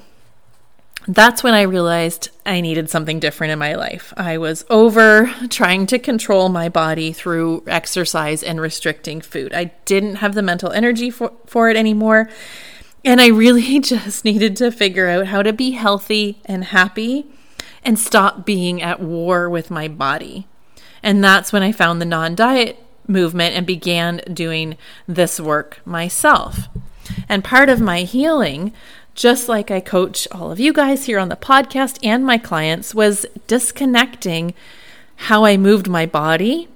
that's 1.10 1.42
when 1.42 1.56
I 1.56 1.64
realized 1.64 2.30
I 2.46 2.62
needed 2.62 2.88
something 2.88 3.20
different 3.20 3.52
in 3.52 3.58
my 3.58 3.74
life. 3.74 4.14
I 4.16 4.38
was 4.38 4.64
over 4.70 5.34
trying 5.50 5.88
to 5.88 5.98
control 5.98 6.50
my 6.50 6.70
body 6.70 7.12
through 7.12 7.64
exercise 7.66 8.44
and 8.44 8.62
restricting 8.62 9.20
food. 9.20 9.52
I 9.52 9.72
didn't 9.86 10.18
have 10.18 10.36
the 10.36 10.44
mental 10.44 10.72
energy 10.72 11.10
for, 11.10 11.34
for 11.48 11.68
it 11.68 11.76
anymore. 11.76 12.30
And 13.04 13.20
I 13.20 13.30
really 13.30 13.80
just 13.80 14.24
needed 14.24 14.56
to 14.58 14.72
figure 14.72 15.08
out 15.08 15.26
how 15.26 15.42
to 15.42 15.52
be 15.52 15.72
healthy 15.72 16.42
and 16.46 16.66
happy 16.66 17.26
and 17.84 17.98
stop 17.98 18.46
being 18.46 18.80
at 18.80 19.00
war 19.00 19.50
with 19.50 19.72
my 19.72 19.88
body. 19.88 20.48
And 21.02 21.24
that's 21.24 21.52
when 21.52 21.64
I 21.64 21.72
found 21.72 22.00
the 22.00 22.06
non 22.06 22.36
diet 22.36 22.78
movement 23.08 23.56
and 23.56 23.66
began 23.66 24.22
doing 24.32 24.78
this 25.08 25.40
work 25.40 25.82
myself. 25.86 26.68
And 27.28 27.44
part 27.44 27.68
of 27.68 27.82
my 27.82 28.02
healing 28.02 28.74
just 29.20 29.50
like 29.50 29.70
I 29.70 29.82
coach 29.82 30.30
all 30.32 30.50
of 30.50 30.62
you 30.62 30.72
guys 30.72 31.04
here 31.04 31.20
on 31.20 31.28
the 31.28 31.36
podcast 31.36 32.00
and 32.02 32.26
my 32.26 32.38
clients, 32.38 32.96
was 32.96 33.26
disconnecting 33.48 34.54
how 35.28 35.44
I 35.44 35.58
moved 35.58 35.90
my 35.90 36.06
body 36.06 36.70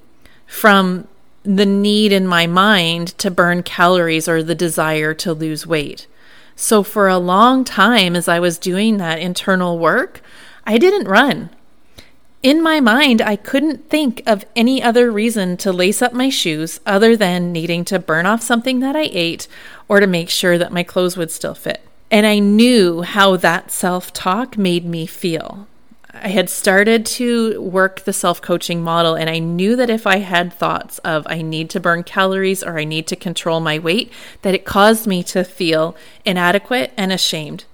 from 0.45 1.07
the 1.43 1.65
need 1.65 2.11
in 2.11 2.27
my 2.27 2.45
mind 2.45 3.17
to 3.19 3.31
burn 3.31 3.63
calories 3.63 4.27
or 4.27 4.43
the 4.43 4.55
desire 4.55 5.13
to 5.13 5.33
lose 5.33 5.65
weight. 5.65 6.05
So, 6.53 6.83
for 6.83 7.07
a 7.07 7.17
long 7.17 7.63
time, 7.63 8.13
as 8.13 8.27
I 8.27 8.41
was 8.41 8.57
doing 8.57 8.97
that 8.97 9.19
internal 9.19 9.79
work, 9.79 10.21
I 10.65 10.77
didn't 10.77 11.07
run. 11.07 11.49
In 12.43 12.61
my 12.61 12.81
mind, 12.81 13.21
I 13.21 13.37
couldn't 13.37 13.89
think 13.89 14.21
of 14.25 14.43
any 14.53 14.83
other 14.83 15.09
reason 15.09 15.55
to 15.57 15.71
lace 15.71 16.01
up 16.01 16.11
my 16.11 16.27
shoes 16.27 16.81
other 16.85 17.15
than 17.15 17.53
needing 17.53 17.85
to 17.85 17.99
burn 17.99 18.25
off 18.25 18.41
something 18.41 18.81
that 18.81 18.97
I 18.97 19.07
ate 19.13 19.47
or 19.87 20.01
to 20.01 20.07
make 20.07 20.29
sure 20.29 20.57
that 20.57 20.73
my 20.73 20.83
clothes 20.83 21.15
would 21.15 21.31
still 21.31 21.55
fit. 21.55 21.87
And 22.13 22.27
I 22.27 22.37
knew 22.37 23.01
how 23.01 23.37
that 23.37 23.71
self 23.71 24.13
talk 24.13 24.55
made 24.55 24.85
me 24.85 25.07
feel. 25.07 25.67
I 26.13 26.27
had 26.27 26.47
started 26.47 27.07
to 27.07 27.59
work 27.59 28.01
the 28.01 28.13
self 28.13 28.39
coaching 28.39 28.83
model, 28.83 29.15
and 29.15 29.31
I 29.31 29.39
knew 29.39 29.75
that 29.75 29.89
if 29.89 30.05
I 30.05 30.17
had 30.17 30.53
thoughts 30.53 30.99
of 30.99 31.25
I 31.27 31.41
need 31.41 31.71
to 31.71 31.79
burn 31.79 32.03
calories 32.03 32.61
or 32.61 32.77
I 32.77 32.83
need 32.83 33.07
to 33.07 33.15
control 33.15 33.59
my 33.61 33.79
weight, 33.79 34.11
that 34.43 34.53
it 34.53 34.63
caused 34.63 35.07
me 35.07 35.23
to 35.23 35.43
feel 35.43 35.95
inadequate 36.23 36.93
and 36.95 37.11
ashamed. 37.11 37.65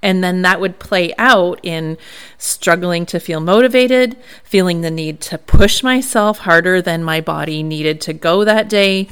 And 0.00 0.22
then 0.22 0.42
that 0.42 0.60
would 0.60 0.78
play 0.78 1.12
out 1.18 1.58
in 1.64 1.98
struggling 2.38 3.06
to 3.06 3.18
feel 3.18 3.40
motivated, 3.40 4.16
feeling 4.44 4.82
the 4.82 4.92
need 4.92 5.20
to 5.22 5.36
push 5.36 5.82
myself 5.82 6.38
harder 6.38 6.80
than 6.80 7.02
my 7.02 7.20
body 7.20 7.64
needed 7.64 8.00
to 8.02 8.12
go 8.12 8.44
that 8.44 8.68
day, 8.68 9.08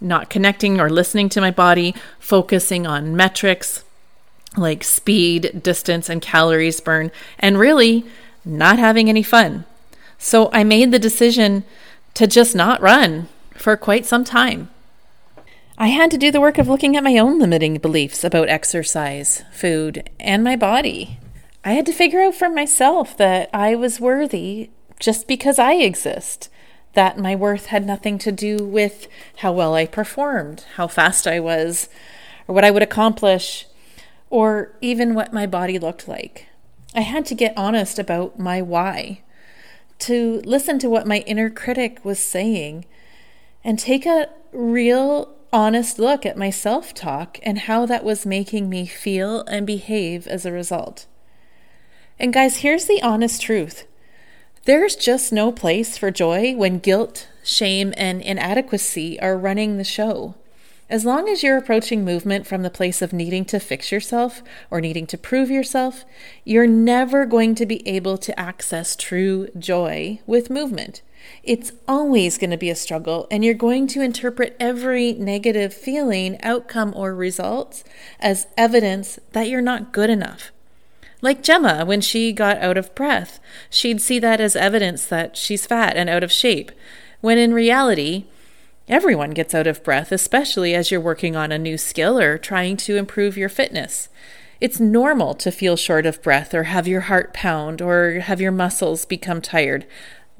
not 0.00 0.30
connecting 0.30 0.80
or 0.80 0.88
listening 0.88 1.28
to 1.30 1.40
my 1.40 1.50
body, 1.50 1.96
focusing 2.20 2.86
on 2.86 3.16
metrics 3.16 3.82
like 4.56 4.82
speed, 4.84 5.62
distance, 5.62 6.08
and 6.08 6.22
calories 6.22 6.80
burn, 6.80 7.10
and 7.38 7.58
really 7.58 8.04
not 8.44 8.78
having 8.78 9.08
any 9.08 9.22
fun. 9.22 9.64
So 10.18 10.50
I 10.52 10.64
made 10.64 10.90
the 10.90 10.98
decision 10.98 11.64
to 12.14 12.26
just 12.26 12.54
not 12.54 12.82
run 12.82 13.28
for 13.54 13.76
quite 13.76 14.06
some 14.06 14.24
time. 14.24 14.70
I 15.78 15.88
had 15.88 16.10
to 16.10 16.18
do 16.18 16.30
the 16.30 16.40
work 16.40 16.58
of 16.58 16.68
looking 16.68 16.94
at 16.96 17.04
my 17.04 17.16
own 17.16 17.38
limiting 17.38 17.78
beliefs 17.78 18.22
about 18.22 18.50
exercise, 18.50 19.44
food, 19.52 20.10
and 20.20 20.44
my 20.44 20.56
body. 20.56 21.18
I 21.64 21.72
had 21.72 21.86
to 21.86 21.92
figure 21.92 22.20
out 22.20 22.34
for 22.34 22.50
myself 22.50 23.16
that 23.16 23.48
I 23.54 23.74
was 23.74 24.00
worthy 24.00 24.70
just 24.98 25.26
because 25.26 25.58
I 25.58 25.74
exist, 25.74 26.50
that 26.92 27.18
my 27.18 27.34
worth 27.34 27.66
had 27.66 27.86
nothing 27.86 28.18
to 28.18 28.30
do 28.30 28.58
with 28.58 29.08
how 29.38 29.52
well 29.52 29.74
I 29.74 29.86
performed, 29.86 30.66
how 30.76 30.86
fast 30.86 31.26
I 31.26 31.40
was, 31.40 31.88
or 32.46 32.54
what 32.54 32.64
I 32.64 32.70
would 32.70 32.82
accomplish, 32.82 33.66
or 34.30 34.72
even 34.80 35.14
what 35.14 35.32
my 35.32 35.46
body 35.46 35.78
looked 35.78 36.08
like. 36.08 36.46
I 36.94 37.00
had 37.02 37.26
to 37.26 37.34
get 37.34 37.52
honest 37.56 37.98
about 37.98 38.38
my 38.38 38.62
why, 38.62 39.22
to 40.00 40.40
listen 40.44 40.78
to 40.78 40.88
what 40.88 41.06
my 41.06 41.18
inner 41.26 41.50
critic 41.50 42.04
was 42.04 42.18
saying, 42.18 42.86
and 43.62 43.78
take 43.78 44.06
a 44.06 44.28
real 44.52 45.36
honest 45.52 45.98
look 45.98 46.24
at 46.24 46.36
my 46.36 46.50
self 46.50 46.94
talk 46.94 47.38
and 47.42 47.60
how 47.60 47.84
that 47.86 48.04
was 48.04 48.24
making 48.24 48.68
me 48.68 48.86
feel 48.86 49.42
and 49.42 49.66
behave 49.66 50.26
as 50.26 50.46
a 50.46 50.52
result. 50.52 51.06
And 52.18 52.32
guys, 52.32 52.58
here's 52.58 52.86
the 52.86 53.02
honest 53.02 53.42
truth 53.42 53.86
there's 54.64 54.94
just 54.94 55.32
no 55.32 55.50
place 55.50 55.96
for 55.96 56.10
joy 56.10 56.54
when 56.54 56.78
guilt, 56.78 57.28
shame, 57.42 57.94
and 57.96 58.20
inadequacy 58.20 59.18
are 59.20 59.38
running 59.38 59.78
the 59.78 59.84
show. 59.84 60.34
As 60.90 61.04
long 61.04 61.28
as 61.28 61.44
you're 61.44 61.56
approaching 61.56 62.04
movement 62.04 62.48
from 62.48 62.62
the 62.62 62.68
place 62.68 63.00
of 63.00 63.12
needing 63.12 63.44
to 63.44 63.60
fix 63.60 63.92
yourself 63.92 64.42
or 64.72 64.80
needing 64.80 65.06
to 65.06 65.16
prove 65.16 65.48
yourself, 65.48 66.04
you're 66.44 66.66
never 66.66 67.24
going 67.26 67.54
to 67.54 67.64
be 67.64 67.86
able 67.86 68.18
to 68.18 68.38
access 68.38 68.96
true 68.96 69.48
joy 69.56 70.18
with 70.26 70.50
movement. 70.50 71.00
It's 71.44 71.70
always 71.86 72.38
going 72.38 72.50
to 72.50 72.56
be 72.56 72.70
a 72.70 72.74
struggle, 72.74 73.28
and 73.30 73.44
you're 73.44 73.54
going 73.54 73.86
to 73.88 74.02
interpret 74.02 74.56
every 74.58 75.12
negative 75.12 75.72
feeling, 75.72 76.42
outcome, 76.42 76.92
or 76.96 77.14
results 77.14 77.84
as 78.18 78.48
evidence 78.56 79.20
that 79.30 79.48
you're 79.48 79.60
not 79.60 79.92
good 79.92 80.10
enough. 80.10 80.50
Like 81.22 81.44
Gemma, 81.44 81.84
when 81.84 82.00
she 82.00 82.32
got 82.32 82.58
out 82.58 82.76
of 82.76 82.92
breath, 82.96 83.38
she'd 83.68 84.02
see 84.02 84.18
that 84.18 84.40
as 84.40 84.56
evidence 84.56 85.04
that 85.04 85.36
she's 85.36 85.66
fat 85.66 85.96
and 85.96 86.10
out 86.10 86.24
of 86.24 86.32
shape, 86.32 86.72
when 87.20 87.38
in 87.38 87.54
reality, 87.54 88.24
Everyone 88.90 89.30
gets 89.30 89.54
out 89.54 89.68
of 89.68 89.84
breath, 89.84 90.10
especially 90.10 90.74
as 90.74 90.90
you're 90.90 91.00
working 91.00 91.36
on 91.36 91.52
a 91.52 91.58
new 91.58 91.78
skill 91.78 92.18
or 92.18 92.36
trying 92.36 92.76
to 92.78 92.96
improve 92.96 93.36
your 93.36 93.48
fitness. 93.48 94.08
It's 94.60 94.80
normal 94.80 95.34
to 95.34 95.52
feel 95.52 95.76
short 95.76 96.06
of 96.06 96.20
breath 96.22 96.52
or 96.52 96.64
have 96.64 96.88
your 96.88 97.02
heart 97.02 97.32
pound 97.32 97.80
or 97.80 98.18
have 98.18 98.40
your 98.40 98.50
muscles 98.50 99.04
become 99.04 99.40
tired. 99.40 99.86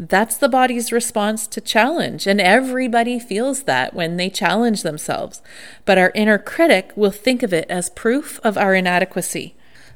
That's 0.00 0.36
the 0.36 0.48
body's 0.48 0.90
response 0.90 1.46
to 1.46 1.60
challenge, 1.60 2.26
and 2.26 2.40
everybody 2.40 3.20
feels 3.20 3.62
that 3.64 3.94
when 3.94 4.16
they 4.16 4.28
challenge 4.28 4.82
themselves. 4.82 5.42
But 5.84 5.98
our 5.98 6.10
inner 6.16 6.36
critic 6.36 6.90
will 6.96 7.12
think 7.12 7.44
of 7.44 7.52
it 7.52 7.70
as 7.70 7.88
proof 7.88 8.40
of 8.42 8.58
our 8.58 8.74
inadequacy. 8.74 9.54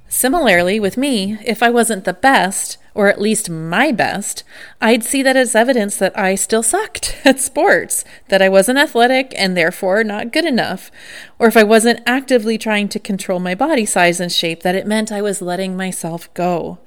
Similarly, 0.08 0.78
with 0.78 0.96
me, 0.96 1.38
if 1.44 1.62
I 1.62 1.70
wasn't 1.70 2.04
the 2.04 2.12
best, 2.12 2.78
or 2.94 3.08
at 3.08 3.20
least 3.20 3.50
my 3.50 3.90
best, 3.90 4.44
I'd 4.80 5.02
see 5.02 5.22
that 5.22 5.36
as 5.36 5.54
evidence 5.54 5.96
that 5.96 6.16
I 6.16 6.36
still 6.36 6.62
sucked 6.62 7.20
at 7.24 7.40
sports, 7.40 8.04
that 8.28 8.40
I 8.40 8.48
wasn't 8.48 8.78
athletic 8.78 9.34
and 9.36 9.56
therefore 9.56 10.04
not 10.04 10.32
good 10.32 10.44
enough. 10.44 10.90
Or 11.38 11.48
if 11.48 11.56
I 11.56 11.64
wasn't 11.64 12.02
actively 12.06 12.56
trying 12.56 12.88
to 12.90 13.00
control 13.00 13.40
my 13.40 13.54
body 13.54 13.84
size 13.84 14.20
and 14.20 14.30
shape, 14.30 14.62
that 14.62 14.76
it 14.76 14.86
meant 14.86 15.10
I 15.10 15.22
was 15.22 15.42
letting 15.42 15.76
myself 15.76 16.32
go. 16.34 16.78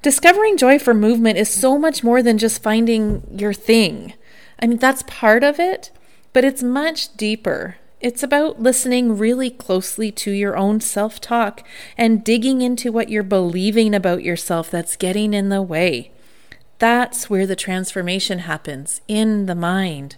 Discovering 0.00 0.56
joy 0.56 0.78
for 0.78 0.94
movement 0.94 1.38
is 1.38 1.48
so 1.48 1.78
much 1.78 2.02
more 2.02 2.22
than 2.22 2.38
just 2.38 2.62
finding 2.62 3.22
your 3.30 3.52
thing. 3.54 4.14
I 4.60 4.66
mean, 4.66 4.78
that's 4.78 5.02
part 5.04 5.42
of 5.42 5.58
it, 5.58 5.90
but 6.32 6.44
it's 6.44 6.62
much 6.62 7.16
deeper. 7.16 7.76
It's 8.04 8.22
about 8.22 8.60
listening 8.60 9.16
really 9.16 9.48
closely 9.48 10.12
to 10.12 10.30
your 10.30 10.58
own 10.58 10.82
self 10.82 11.22
talk 11.22 11.66
and 11.96 12.22
digging 12.22 12.60
into 12.60 12.92
what 12.92 13.08
you're 13.08 13.22
believing 13.22 13.94
about 13.94 14.22
yourself 14.22 14.70
that's 14.70 14.94
getting 14.94 15.32
in 15.32 15.48
the 15.48 15.62
way. 15.62 16.12
That's 16.78 17.30
where 17.30 17.46
the 17.46 17.56
transformation 17.56 18.40
happens 18.40 19.00
in 19.08 19.46
the 19.46 19.54
mind. 19.54 20.16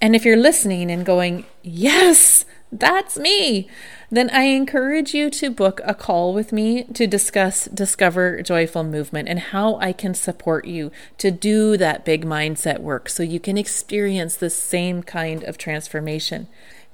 And 0.00 0.16
if 0.16 0.24
you're 0.24 0.36
listening 0.36 0.90
and 0.90 1.06
going, 1.06 1.44
Yes, 1.62 2.44
that's 2.72 3.16
me, 3.16 3.70
then 4.10 4.28
I 4.30 4.42
encourage 4.46 5.14
you 5.14 5.30
to 5.30 5.50
book 5.50 5.80
a 5.84 5.94
call 5.94 6.34
with 6.34 6.52
me 6.52 6.82
to 6.94 7.06
discuss 7.06 7.66
Discover 7.66 8.42
Joyful 8.42 8.82
Movement 8.82 9.28
and 9.28 9.38
how 9.38 9.76
I 9.76 9.92
can 9.92 10.14
support 10.14 10.66
you 10.66 10.90
to 11.18 11.30
do 11.30 11.76
that 11.76 12.04
big 12.04 12.26
mindset 12.26 12.80
work 12.80 13.08
so 13.08 13.22
you 13.22 13.38
can 13.38 13.56
experience 13.56 14.34
the 14.34 14.50
same 14.50 15.04
kind 15.04 15.44
of 15.44 15.58
transformation. 15.58 16.48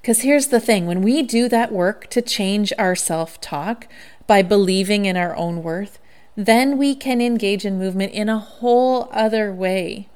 Because 0.05 0.21
here's 0.21 0.49
the 0.49 0.59
thing 0.59 0.85
when 0.85 1.01
we 1.01 1.23
do 1.23 1.49
that 1.49 1.71
work 1.71 2.11
to 2.11 2.21
change 2.21 2.71
our 2.77 2.95
self 2.95 3.41
talk 3.41 3.87
by 4.27 4.43
believing 4.43 5.07
in 5.07 5.17
our 5.17 5.35
own 5.35 5.63
worth, 5.63 5.97
then 6.35 6.77
we 6.77 6.93
can 6.93 7.21
engage 7.21 7.65
in 7.65 7.79
movement 7.79 8.13
in 8.13 8.29
a 8.29 8.37
whole 8.37 9.09
other 9.11 9.51
way. 9.51 10.07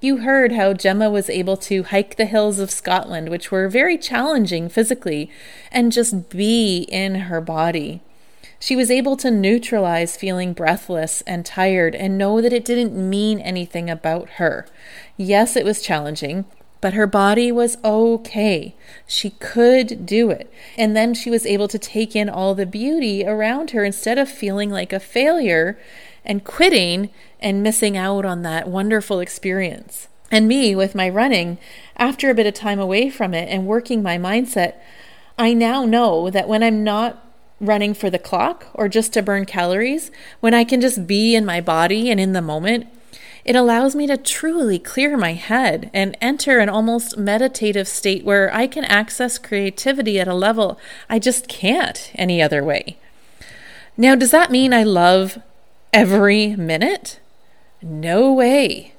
You 0.00 0.16
heard 0.16 0.50
how 0.50 0.72
Gemma 0.72 1.08
was 1.08 1.30
able 1.30 1.56
to 1.58 1.84
hike 1.84 2.16
the 2.16 2.24
hills 2.24 2.58
of 2.58 2.72
Scotland, 2.72 3.28
which 3.28 3.52
were 3.52 3.68
very 3.68 3.96
challenging 3.96 4.68
physically, 4.68 5.30
and 5.70 5.92
just 5.92 6.30
be 6.30 6.88
in 6.88 7.14
her 7.14 7.40
body. 7.40 8.00
She 8.58 8.74
was 8.74 8.90
able 8.90 9.16
to 9.18 9.30
neutralize 9.30 10.16
feeling 10.16 10.52
breathless 10.52 11.20
and 11.28 11.46
tired 11.46 11.94
and 11.94 12.18
know 12.18 12.40
that 12.40 12.52
it 12.52 12.64
didn't 12.64 13.08
mean 13.08 13.38
anything 13.38 13.88
about 13.88 14.30
her. 14.30 14.66
Yes, 15.16 15.54
it 15.54 15.64
was 15.64 15.80
challenging. 15.80 16.44
But 16.80 16.94
her 16.94 17.06
body 17.06 17.50
was 17.50 17.76
okay. 17.84 18.74
She 19.06 19.30
could 19.30 20.06
do 20.06 20.30
it. 20.30 20.52
And 20.76 20.96
then 20.96 21.12
she 21.12 21.30
was 21.30 21.44
able 21.44 21.68
to 21.68 21.78
take 21.78 22.14
in 22.14 22.28
all 22.28 22.54
the 22.54 22.66
beauty 22.66 23.26
around 23.26 23.72
her 23.72 23.84
instead 23.84 24.18
of 24.18 24.28
feeling 24.28 24.70
like 24.70 24.92
a 24.92 25.00
failure 25.00 25.78
and 26.24 26.44
quitting 26.44 27.10
and 27.40 27.62
missing 27.62 27.96
out 27.96 28.24
on 28.24 28.42
that 28.42 28.68
wonderful 28.68 29.18
experience. 29.18 30.08
And 30.30 30.46
me, 30.46 30.76
with 30.76 30.94
my 30.94 31.08
running, 31.08 31.58
after 31.96 32.30
a 32.30 32.34
bit 32.34 32.46
of 32.46 32.54
time 32.54 32.78
away 32.78 33.10
from 33.10 33.34
it 33.34 33.48
and 33.48 33.66
working 33.66 34.02
my 34.02 34.18
mindset, 34.18 34.74
I 35.38 35.54
now 35.54 35.84
know 35.84 36.30
that 36.30 36.48
when 36.48 36.62
I'm 36.62 36.84
not 36.84 37.24
running 37.60 37.94
for 37.94 38.10
the 38.10 38.18
clock 38.18 38.66
or 38.74 38.88
just 38.88 39.12
to 39.14 39.22
burn 39.22 39.46
calories, 39.46 40.10
when 40.40 40.54
I 40.54 40.64
can 40.64 40.80
just 40.80 41.06
be 41.06 41.34
in 41.34 41.44
my 41.44 41.60
body 41.60 42.10
and 42.10 42.20
in 42.20 42.34
the 42.34 42.42
moment, 42.42 42.86
it 43.48 43.56
allows 43.56 43.96
me 43.96 44.06
to 44.06 44.18
truly 44.18 44.78
clear 44.78 45.16
my 45.16 45.32
head 45.32 45.90
and 45.94 46.14
enter 46.20 46.58
an 46.58 46.68
almost 46.68 47.16
meditative 47.16 47.88
state 47.88 48.22
where 48.22 48.54
I 48.54 48.66
can 48.66 48.84
access 48.84 49.38
creativity 49.38 50.20
at 50.20 50.28
a 50.28 50.34
level 50.34 50.78
I 51.08 51.18
just 51.18 51.48
can't 51.48 52.12
any 52.14 52.42
other 52.42 52.62
way. 52.62 52.98
Now, 53.96 54.14
does 54.14 54.32
that 54.32 54.50
mean 54.50 54.74
I 54.74 54.82
love 54.82 55.38
every 55.94 56.56
minute? 56.56 57.20
No 57.80 58.34
way. 58.34 58.92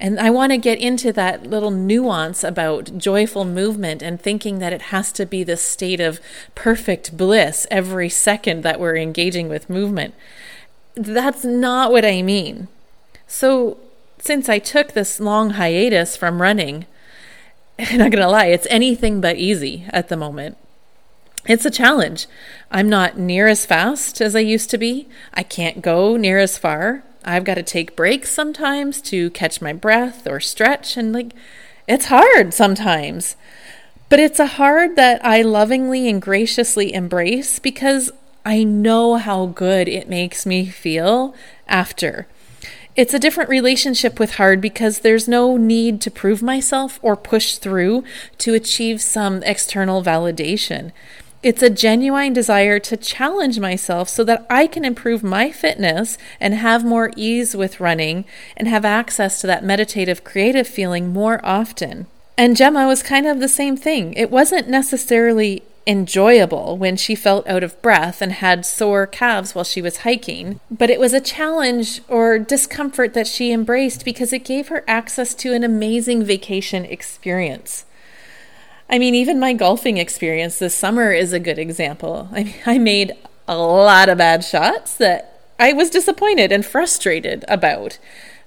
And 0.00 0.18
I 0.18 0.28
want 0.28 0.50
to 0.50 0.58
get 0.58 0.80
into 0.80 1.12
that 1.12 1.46
little 1.46 1.70
nuance 1.70 2.42
about 2.42 2.98
joyful 2.98 3.44
movement 3.44 4.02
and 4.02 4.20
thinking 4.20 4.58
that 4.58 4.72
it 4.72 4.90
has 4.90 5.12
to 5.12 5.24
be 5.24 5.44
this 5.44 5.62
state 5.62 6.00
of 6.00 6.18
perfect 6.56 7.16
bliss 7.16 7.64
every 7.70 8.08
second 8.08 8.64
that 8.64 8.80
we're 8.80 8.96
engaging 8.96 9.48
with 9.48 9.70
movement. 9.70 10.14
That's 10.96 11.44
not 11.44 11.92
what 11.92 12.04
I 12.04 12.22
mean. 12.22 12.66
So, 13.28 13.78
since 14.24 14.48
I 14.48 14.58
took 14.58 14.92
this 14.92 15.20
long 15.20 15.50
hiatus 15.50 16.16
from 16.16 16.40
running, 16.40 16.86
I'm 17.78 17.98
not 17.98 18.10
going 18.10 18.22
to 18.22 18.28
lie, 18.28 18.46
it's 18.46 18.66
anything 18.70 19.20
but 19.20 19.36
easy 19.36 19.84
at 19.90 20.08
the 20.08 20.16
moment. 20.16 20.56
It's 21.46 21.66
a 21.66 21.70
challenge. 21.70 22.26
I'm 22.70 22.88
not 22.88 23.18
near 23.18 23.48
as 23.48 23.66
fast 23.66 24.22
as 24.22 24.34
I 24.34 24.40
used 24.40 24.70
to 24.70 24.78
be. 24.78 25.08
I 25.34 25.42
can't 25.42 25.82
go 25.82 26.16
near 26.16 26.38
as 26.38 26.56
far. 26.56 27.02
I've 27.22 27.44
got 27.44 27.56
to 27.56 27.62
take 27.62 27.96
breaks 27.96 28.30
sometimes 28.30 29.02
to 29.02 29.28
catch 29.30 29.60
my 29.60 29.74
breath 29.74 30.26
or 30.26 30.40
stretch, 30.40 30.96
and 30.96 31.12
like, 31.12 31.34
it's 31.86 32.06
hard 32.06 32.54
sometimes. 32.54 33.36
But 34.08 34.20
it's 34.20 34.40
a 34.40 34.46
hard 34.46 34.96
that 34.96 35.22
I 35.22 35.42
lovingly 35.42 36.08
and 36.08 36.22
graciously 36.22 36.94
embrace 36.94 37.58
because 37.58 38.10
I 38.44 38.64
know 38.64 39.16
how 39.16 39.46
good 39.46 39.86
it 39.86 40.08
makes 40.08 40.46
me 40.46 40.66
feel 40.66 41.34
after. 41.68 42.26
It's 42.96 43.12
a 43.12 43.18
different 43.18 43.50
relationship 43.50 44.20
with 44.20 44.36
hard 44.36 44.60
because 44.60 45.00
there's 45.00 45.26
no 45.26 45.56
need 45.56 46.00
to 46.02 46.12
prove 46.12 46.42
myself 46.42 47.00
or 47.02 47.16
push 47.16 47.56
through 47.56 48.04
to 48.38 48.54
achieve 48.54 49.02
some 49.02 49.42
external 49.42 50.00
validation. 50.00 50.92
It's 51.42 51.62
a 51.62 51.70
genuine 51.70 52.32
desire 52.32 52.78
to 52.78 52.96
challenge 52.96 53.58
myself 53.58 54.08
so 54.08 54.22
that 54.24 54.46
I 54.48 54.68
can 54.68 54.84
improve 54.84 55.24
my 55.24 55.50
fitness 55.50 56.16
and 56.38 56.54
have 56.54 56.84
more 56.84 57.10
ease 57.16 57.56
with 57.56 57.80
running 57.80 58.26
and 58.56 58.68
have 58.68 58.84
access 58.84 59.40
to 59.40 59.48
that 59.48 59.64
meditative, 59.64 60.22
creative 60.22 60.68
feeling 60.68 61.12
more 61.12 61.44
often. 61.44 62.06
And 62.38 62.56
Gemma 62.56 62.86
was 62.86 63.02
kind 63.02 63.26
of 63.26 63.40
the 63.40 63.48
same 63.48 63.76
thing. 63.76 64.14
It 64.14 64.30
wasn't 64.30 64.68
necessarily 64.68 65.64
enjoyable 65.86 66.76
when 66.76 66.96
she 66.96 67.14
felt 67.14 67.46
out 67.46 67.62
of 67.62 67.80
breath 67.82 68.22
and 68.22 68.32
had 68.32 68.64
sore 68.64 69.06
calves 69.06 69.54
while 69.54 69.64
she 69.64 69.82
was 69.82 69.98
hiking, 69.98 70.60
but 70.70 70.90
it 70.90 71.00
was 71.00 71.12
a 71.12 71.20
challenge 71.20 72.00
or 72.08 72.38
discomfort 72.38 73.14
that 73.14 73.26
she 73.26 73.52
embraced 73.52 74.04
because 74.04 74.32
it 74.32 74.44
gave 74.44 74.68
her 74.68 74.84
access 74.88 75.34
to 75.34 75.52
an 75.52 75.64
amazing 75.64 76.24
vacation 76.24 76.84
experience. 76.84 77.84
I 78.88 78.98
mean, 78.98 79.14
even 79.14 79.40
my 79.40 79.52
golfing 79.52 79.96
experience 79.96 80.58
this 80.58 80.74
summer 80.74 81.12
is 81.12 81.32
a 81.32 81.40
good 81.40 81.58
example. 81.58 82.28
I, 82.32 82.44
mean, 82.44 82.54
I 82.66 82.78
made 82.78 83.12
a 83.48 83.56
lot 83.56 84.08
of 84.08 84.18
bad 84.18 84.44
shots 84.44 84.96
that 84.96 85.40
I 85.58 85.72
was 85.72 85.90
disappointed 85.90 86.52
and 86.52 86.64
frustrated 86.64 87.44
about. 87.48 87.98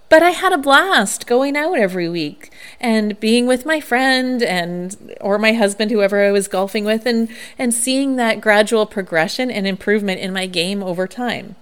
But 0.09 0.23
I 0.23 0.29
had 0.29 0.53
a 0.53 0.57
blast 0.57 1.27
going 1.27 1.57
out 1.57 1.77
every 1.77 2.07
week 2.07 2.51
and 2.79 3.19
being 3.19 3.45
with 3.45 3.65
my 3.65 3.81
friend 3.81 4.41
and 4.41 5.15
or 5.19 5.37
my 5.37 5.53
husband 5.53 5.91
whoever 5.91 6.23
I 6.23 6.31
was 6.31 6.47
golfing 6.47 6.85
with 6.85 7.05
and 7.05 7.29
and 7.57 7.73
seeing 7.73 8.15
that 8.15 8.39
gradual 8.39 8.85
progression 8.85 9.51
and 9.51 9.67
improvement 9.67 10.21
in 10.21 10.31
my 10.31 10.45
game 10.45 10.81
over 10.81 11.07
time. 11.07 11.55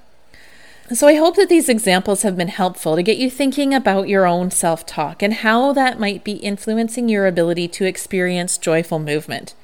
So, 0.93 1.08
I 1.08 1.15
hope 1.15 1.36
that 1.38 1.49
these 1.49 1.67
examples 1.67 2.21
have 2.21 2.38
been 2.38 2.49
helpful 2.49 2.95
to 2.95 3.01
get 3.01 3.17
you 3.17 3.31
thinking 3.31 3.73
about 3.73 4.08
your 4.08 4.27
own 4.27 4.51
self 4.51 4.86
talk 4.86 5.23
and 5.23 5.34
how 5.34 5.73
that 5.73 5.99
might 5.99 6.23
be 6.23 6.34
influencing 6.34 7.10
your 7.10 7.25
ability 7.25 7.67
to 7.69 7.86
experience 7.86 8.60
joyful 8.60 8.99
movement. 8.99 9.55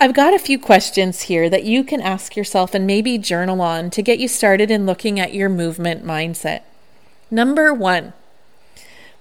I've 0.00 0.14
got 0.14 0.34
a 0.34 0.40
few 0.40 0.58
questions 0.58 1.22
here 1.22 1.48
that 1.48 1.62
you 1.62 1.84
can 1.84 2.00
ask 2.00 2.34
yourself 2.34 2.74
and 2.74 2.88
maybe 2.88 3.18
journal 3.18 3.62
on 3.62 3.88
to 3.90 4.02
get 4.02 4.18
you 4.18 4.26
started 4.26 4.68
in 4.68 4.84
looking 4.84 5.20
at 5.20 5.32
your 5.32 5.48
movement 5.48 6.04
mindset. 6.04 6.62
Number 7.30 7.74
one, 7.74 8.12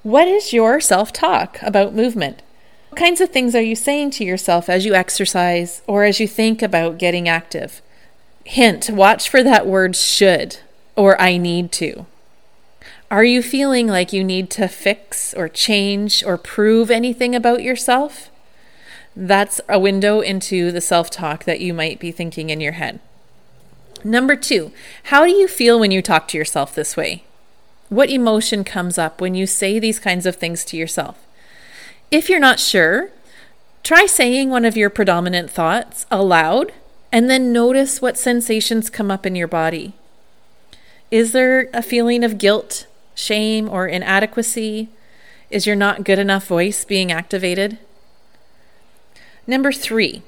what 0.04 0.28
is 0.28 0.54
your 0.54 0.80
self 0.80 1.12
talk 1.12 1.58
about 1.64 1.96
movement? 1.96 2.44
What 2.90 3.00
kinds 3.00 3.20
of 3.20 3.32
things 3.32 3.56
are 3.56 3.62
you 3.62 3.76
saying 3.76 4.12
to 4.12 4.24
yourself 4.24 4.70
as 4.70 4.86
you 4.86 4.94
exercise 4.94 5.82
or 5.88 6.04
as 6.04 6.20
you 6.20 6.28
think 6.28 6.62
about 6.62 7.00
getting 7.00 7.28
active? 7.28 7.82
Hint, 8.44 8.92
watch 8.92 9.28
for 9.28 9.42
that 9.42 9.66
word 9.66 9.96
should 9.96 10.60
or 10.96 11.20
I 11.20 11.38
need 11.38 11.72
to? 11.74 12.06
Are 13.10 13.24
you 13.24 13.42
feeling 13.42 13.88
like 13.88 14.14
you 14.14 14.24
need 14.24 14.50
to 14.52 14.68
fix 14.68 15.34
or 15.34 15.50
change 15.50 16.24
or 16.24 16.38
prove 16.38 16.92
anything 16.92 17.34
about 17.34 17.64
yourself? 17.64 18.30
That's 19.16 19.62
a 19.68 19.80
window 19.80 20.22
into 20.22 20.72
the 20.72 20.82
self 20.82 21.10
talk 21.10 21.46
that 21.46 21.62
you 21.62 21.74
might 21.74 22.00
be 22.00 22.12
thinking 22.12 22.52
in 22.52 22.62
your 22.62 22.74
head. 22.74 23.00
Number 24.04 24.36
two, 24.36 24.72
how 25.06 25.26
do 25.26 25.32
you 25.32 25.48
feel 25.48 25.80
when 25.80 25.90
you 25.90 26.04
talk 26.04 26.28
to 26.28 26.38
yourself 26.38 26.76
this 26.76 26.96
way? 26.96 27.24
What 27.90 28.10
emotion 28.10 28.64
comes 28.64 28.98
up 28.98 29.22
when 29.22 29.36
you 29.36 29.46
say 29.46 29.78
these 29.78 30.00
kinds 30.00 30.26
of 30.26 30.36
things 30.36 30.66
to 30.66 30.78
yourself? 30.78 31.26
If 32.10 32.30
you're 32.30 32.40
not 32.40 32.60
sure, 32.60 33.12
try 33.84 34.06
saying 34.06 34.50
one 34.50 34.66
of 34.66 34.76
your 34.76 34.90
predominant 34.90 35.52
thoughts 35.52 36.06
aloud 36.10 36.74
and 37.12 37.30
then 37.30 37.54
notice 37.54 38.02
what 38.02 38.18
sensations 38.18 38.90
come 38.90 39.12
up 39.12 39.26
in 39.26 39.36
your 39.36 39.48
body. 39.48 39.94
Is 41.12 41.32
there 41.32 41.70
a 41.74 41.84
feeling 41.84 42.24
of 42.24 42.38
guilt, 42.38 42.88
shame, 43.14 43.70
or 43.70 43.88
inadequacy? 43.88 44.90
Is 45.50 45.68
your 45.68 45.76
not 45.76 46.04
good 46.04 46.20
enough 46.20 46.48
voice 46.48 46.84
being 46.84 47.12
activated? 47.12 47.78
Number 49.48 49.72
three, 49.72 50.24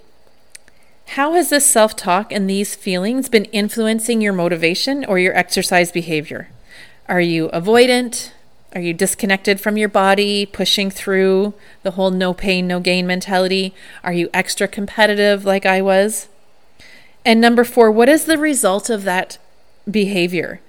how 1.08 1.34
has 1.34 1.50
this 1.50 1.66
self 1.66 1.96
talk 1.96 2.32
and 2.32 2.48
these 2.48 2.76
feelings 2.76 3.30
been 3.30 3.46
influencing 3.46 4.22
your 4.22 4.34
motivation 4.34 5.04
or 5.04 5.18
your 5.18 5.36
exercise 5.36 5.92
behavior? 5.92 6.50
Are 7.10 7.22
you 7.22 7.48
avoidant? 7.50 8.32
Are 8.76 8.82
you 8.82 8.94
disconnected 8.94 9.62
from 9.62 9.78
your 9.78 9.88
body, 9.88 10.46
pushing 10.46 10.92
through 10.92 11.54
the 11.82 11.92
whole 11.92 12.12
no 12.12 12.34
pain, 12.34 12.68
no 12.68 12.82
gain 12.82 13.08
mentality? 13.08 13.74
Are 14.04 14.12
you 14.12 14.30
extra 14.34 14.68
competitive 14.68 15.46
like 15.46 15.66
I 15.66 15.82
was? 15.82 16.28
And 17.24 17.40
number 17.40 17.64
four, 17.64 17.90
what 17.92 18.10
is 18.10 18.26
the 18.26 18.38
result 18.38 18.90
of 18.90 19.04
that 19.04 19.38
behavior? 19.90 20.60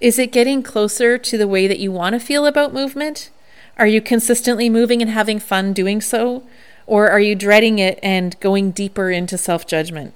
Is 0.00 0.18
it 0.18 0.32
getting 0.32 0.62
closer 0.62 1.18
to 1.18 1.38
the 1.38 1.46
way 1.46 1.66
that 1.66 1.78
you 1.78 1.92
want 1.92 2.14
to 2.14 2.20
feel 2.20 2.46
about 2.46 2.72
movement? 2.72 3.28
Are 3.76 3.86
you 3.86 4.00
consistently 4.00 4.70
moving 4.70 5.02
and 5.02 5.10
having 5.10 5.38
fun 5.38 5.74
doing 5.74 6.00
so? 6.00 6.42
Or 6.86 7.10
are 7.10 7.20
you 7.20 7.34
dreading 7.34 7.78
it 7.78 7.98
and 8.02 8.38
going 8.40 8.70
deeper 8.70 9.10
into 9.10 9.36
self 9.36 9.66
judgment? 9.66 10.14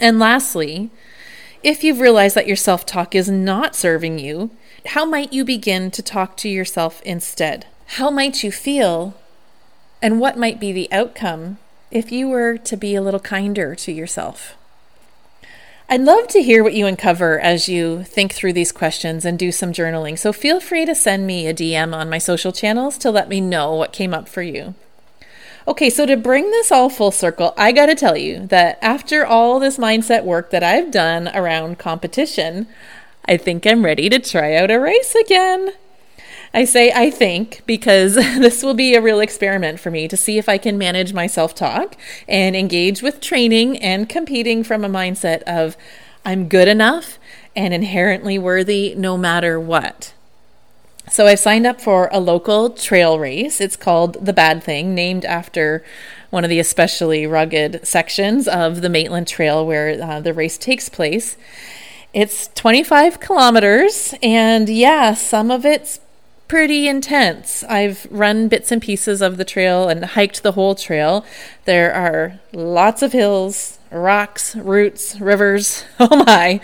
And 0.00 0.18
lastly, 0.18 0.90
if 1.66 1.82
you've 1.82 1.98
realized 1.98 2.36
that 2.36 2.46
your 2.46 2.54
self 2.54 2.86
talk 2.86 3.12
is 3.12 3.28
not 3.28 3.74
serving 3.74 4.20
you, 4.20 4.50
how 4.86 5.04
might 5.04 5.32
you 5.32 5.44
begin 5.44 5.90
to 5.90 6.00
talk 6.00 6.36
to 6.36 6.48
yourself 6.48 7.02
instead? 7.02 7.66
How 7.96 8.08
might 8.08 8.44
you 8.44 8.52
feel? 8.52 9.16
And 10.00 10.20
what 10.20 10.38
might 10.38 10.60
be 10.60 10.70
the 10.70 10.90
outcome 10.92 11.58
if 11.90 12.12
you 12.12 12.28
were 12.28 12.56
to 12.56 12.76
be 12.76 12.94
a 12.94 13.02
little 13.02 13.18
kinder 13.18 13.74
to 13.74 13.90
yourself? 13.90 14.54
I'd 15.88 16.02
love 16.02 16.28
to 16.28 16.42
hear 16.42 16.62
what 16.62 16.74
you 16.74 16.86
uncover 16.86 17.40
as 17.40 17.68
you 17.68 18.04
think 18.04 18.32
through 18.32 18.52
these 18.52 18.70
questions 18.70 19.24
and 19.24 19.36
do 19.36 19.50
some 19.50 19.72
journaling. 19.72 20.16
So 20.16 20.32
feel 20.32 20.60
free 20.60 20.86
to 20.86 20.94
send 20.94 21.26
me 21.26 21.48
a 21.48 21.54
DM 21.54 21.92
on 21.92 22.08
my 22.08 22.18
social 22.18 22.52
channels 22.52 22.96
to 22.98 23.10
let 23.10 23.28
me 23.28 23.40
know 23.40 23.74
what 23.74 23.92
came 23.92 24.14
up 24.14 24.28
for 24.28 24.42
you. 24.42 24.76
Okay, 25.68 25.90
so 25.90 26.06
to 26.06 26.16
bring 26.16 26.50
this 26.52 26.70
all 26.70 26.88
full 26.88 27.10
circle, 27.10 27.52
I 27.56 27.72
got 27.72 27.86
to 27.86 27.96
tell 27.96 28.16
you 28.16 28.46
that 28.46 28.78
after 28.80 29.26
all 29.26 29.58
this 29.58 29.78
mindset 29.78 30.24
work 30.24 30.50
that 30.50 30.62
I've 30.62 30.92
done 30.92 31.28
around 31.34 31.78
competition, 31.78 32.68
I 33.24 33.36
think 33.36 33.66
I'm 33.66 33.84
ready 33.84 34.08
to 34.08 34.20
try 34.20 34.54
out 34.54 34.70
a 34.70 34.78
race 34.78 35.16
again. 35.16 35.72
I 36.54 36.64
say 36.64 36.92
I 36.94 37.10
think 37.10 37.62
because 37.66 38.14
this 38.14 38.62
will 38.62 38.74
be 38.74 38.94
a 38.94 39.02
real 39.02 39.18
experiment 39.18 39.80
for 39.80 39.90
me 39.90 40.06
to 40.06 40.16
see 40.16 40.38
if 40.38 40.48
I 40.48 40.56
can 40.56 40.78
manage 40.78 41.12
my 41.12 41.26
self 41.26 41.52
talk 41.52 41.96
and 42.28 42.54
engage 42.54 43.02
with 43.02 43.20
training 43.20 43.76
and 43.78 44.08
competing 44.08 44.62
from 44.62 44.84
a 44.84 44.88
mindset 44.88 45.42
of 45.42 45.76
I'm 46.24 46.48
good 46.48 46.68
enough 46.68 47.18
and 47.56 47.74
inherently 47.74 48.38
worthy 48.38 48.94
no 48.94 49.18
matter 49.18 49.58
what. 49.58 50.14
So 51.08 51.26
I've 51.26 51.38
signed 51.38 51.66
up 51.66 51.80
for 51.80 52.08
a 52.12 52.18
local 52.18 52.70
trail 52.70 53.18
race. 53.18 53.60
It's 53.60 53.76
called 53.76 54.24
The 54.24 54.32
Bad 54.32 54.62
Thing, 54.62 54.94
named 54.94 55.24
after 55.24 55.84
one 56.30 56.44
of 56.44 56.50
the 56.50 56.58
especially 56.58 57.26
rugged 57.26 57.86
sections 57.86 58.48
of 58.48 58.82
the 58.82 58.88
Maitland 58.88 59.28
Trail 59.28 59.64
where 59.64 60.02
uh, 60.02 60.20
the 60.20 60.34
race 60.34 60.58
takes 60.58 60.88
place. 60.88 61.36
It's 62.12 62.48
25 62.54 63.20
kilometers, 63.20 64.14
and 64.22 64.68
yeah, 64.68 65.14
some 65.14 65.50
of 65.50 65.64
it's 65.64 66.00
pretty 66.48 66.88
intense. 66.88 67.62
I've 67.64 68.06
run 68.10 68.48
bits 68.48 68.72
and 68.72 68.82
pieces 68.82 69.22
of 69.22 69.36
the 69.36 69.44
trail 69.44 69.88
and 69.88 70.04
hiked 70.04 70.42
the 70.42 70.52
whole 70.52 70.74
trail. 70.74 71.24
There 71.64 71.92
are 71.92 72.40
lots 72.52 73.02
of 73.02 73.12
hills, 73.12 73.78
rocks, 73.90 74.56
roots, 74.56 75.20
rivers. 75.20 75.84
Oh 76.00 76.24
my. 76.24 76.60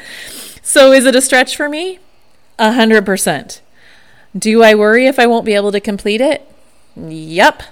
So 0.62 0.92
is 0.92 1.06
it 1.06 1.16
a 1.16 1.20
stretch 1.20 1.56
for 1.56 1.68
me? 1.68 1.98
A 2.58 2.72
hundred 2.72 3.06
percent. 3.06 3.60
Do 4.36 4.62
I 4.62 4.74
worry 4.74 5.06
if 5.06 5.18
I 5.18 5.26
won't 5.26 5.44
be 5.44 5.54
able 5.54 5.72
to 5.72 5.80
complete 5.80 6.20
it? 6.20 6.48
Yep. 6.96 7.62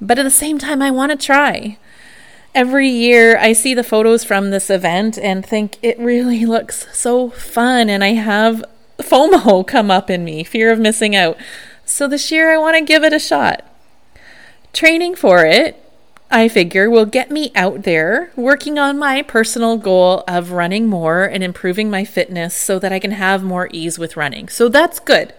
But 0.00 0.18
at 0.18 0.22
the 0.22 0.30
same 0.30 0.58
time, 0.58 0.80
I 0.80 0.90
want 0.90 1.10
to 1.12 1.26
try. 1.26 1.78
Every 2.54 2.88
year, 2.88 3.36
I 3.36 3.52
see 3.52 3.74
the 3.74 3.82
photos 3.82 4.22
from 4.22 4.50
this 4.50 4.70
event 4.70 5.18
and 5.18 5.44
think 5.44 5.76
it 5.82 5.98
really 5.98 6.46
looks 6.46 6.86
so 6.96 7.30
fun, 7.30 7.88
and 7.88 8.04
I 8.04 8.12
have 8.12 8.64
FOMO 8.98 9.66
come 9.66 9.90
up 9.90 10.10
in 10.10 10.24
me, 10.24 10.44
fear 10.44 10.70
of 10.70 10.78
missing 10.78 11.16
out. 11.16 11.36
So 11.84 12.06
this 12.06 12.30
year 12.30 12.52
I 12.52 12.58
want 12.58 12.76
to 12.76 12.84
give 12.84 13.02
it 13.02 13.12
a 13.12 13.18
shot. 13.18 13.64
Training 14.72 15.16
for 15.16 15.44
it, 15.44 15.80
I 16.30 16.48
figure, 16.48 16.88
will 16.88 17.06
get 17.06 17.30
me 17.30 17.52
out 17.54 17.82
there 17.82 18.30
working 18.36 18.78
on 18.78 18.98
my 18.98 19.22
personal 19.22 19.76
goal 19.76 20.24
of 20.26 20.52
running 20.52 20.86
more 20.86 21.24
and 21.24 21.42
improving 21.44 21.90
my 21.90 22.04
fitness 22.04 22.54
so 22.54 22.78
that 22.78 22.92
I 22.92 22.98
can 22.98 23.12
have 23.12 23.42
more 23.42 23.68
ease 23.72 23.98
with 23.98 24.16
running. 24.16 24.48
So 24.48 24.68
that's 24.68 24.98
good. 24.98 25.34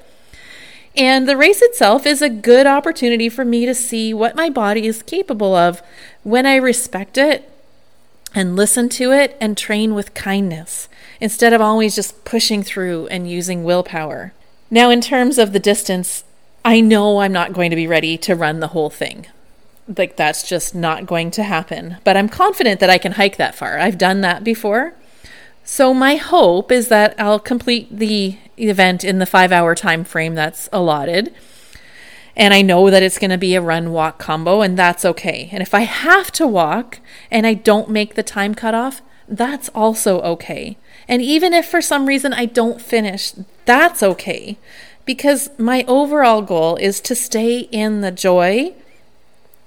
And 0.98 1.28
the 1.28 1.38
race 1.38 1.62
itself 1.62 2.06
is 2.06 2.22
a 2.22 2.30
good 2.30 2.66
opportunity 2.66 3.28
for 3.28 3.44
me 3.44 3.66
to 3.66 3.76
see 3.76 4.14
what 4.14 4.36
my 4.36 4.50
body 4.50 4.88
is 4.88 5.04
capable 5.04 5.54
of 5.54 5.82
when 6.24 6.46
I 6.46 6.56
respect 6.56 7.18
it 7.18 7.50
and 8.34 8.56
listen 8.56 8.90
to 8.90 9.12
it 9.12 9.38
and 9.42 9.58
train 9.58 9.94
with 9.94 10.14
kindness 10.14 10.88
instead 11.20 11.54
of 11.54 11.62
always 11.62 11.96
just 11.96 12.24
pushing 12.26 12.64
through 12.64 13.08
and 13.08 13.30
using 13.30 13.64
willpower. 13.64 14.34
Now, 14.70 14.90
in 14.90 15.02
terms 15.02 15.38
of 15.38 15.54
the 15.54 15.60
distance, 15.60 16.24
I 16.64 16.82
know 16.82 17.20
I'm 17.20 17.32
not 17.34 17.54
going 17.54 17.70
to 17.70 17.76
be 17.76 17.88
ready 17.88 18.18
to 18.20 18.36
run 18.36 18.60
the 18.60 18.70
whole 18.70 18.90
thing. 18.90 19.28
like 19.88 20.16
that's 20.16 20.48
just 20.48 20.74
not 20.74 21.06
going 21.06 21.30
to 21.32 21.44
happen. 21.44 21.98
But 22.04 22.18
I'm 22.18 22.30
confident 22.30 22.80
that 22.80 22.90
I 22.90 22.98
can 22.98 23.14
hike 23.14 23.38
that 23.38 23.56
far. 23.56 23.78
I've 23.80 23.98
done 23.98 24.22
that 24.22 24.44
before. 24.44 24.96
So 25.68 25.96
my 25.96 26.16
hope 26.16 26.72
is 26.72 26.90
that 26.90 27.16
I'll 27.20 27.40
complete 27.40 27.88
the 27.92 28.38
event 28.56 29.04
in 29.04 29.18
the 29.18 29.26
5-hour 29.26 29.74
time 29.74 30.04
frame 30.04 30.36
that's 30.36 30.70
allotted. 30.72 31.34
And 32.36 32.54
I 32.54 32.62
know 32.62 32.92
that 32.92 33.02
it's 33.02 33.18
going 33.18 33.32
to 33.32 33.38
be 33.38 33.56
a 33.56 33.62
run 33.62 33.92
walk 33.92 34.20
combo 34.20 34.62
and 34.62 34.78
that's 34.78 35.04
okay. 35.04 35.50
And 35.52 35.64
if 35.64 35.74
I 35.74 35.82
have 35.82 36.32
to 36.34 36.46
walk 36.46 37.00
and 37.32 37.48
I 37.48 37.56
don't 37.56 37.90
make 37.90 38.14
the 38.14 38.24
time 38.24 38.54
cutoff, 38.54 39.02
that's 39.28 39.70
also 39.70 40.22
okay. 40.22 40.78
And 41.08 41.22
even 41.24 41.52
if 41.52 41.66
for 41.68 41.82
some 41.82 42.06
reason 42.06 42.32
I 42.32 42.46
don't 42.46 42.80
finish, 42.80 43.34
that's 43.66 44.04
okay. 44.04 44.60
Because 45.04 45.50
my 45.58 45.84
overall 45.88 46.44
goal 46.44 46.76
is 46.76 47.02
to 47.02 47.16
stay 47.16 47.62
in 47.72 48.02
the 48.02 48.12
joy 48.12 48.76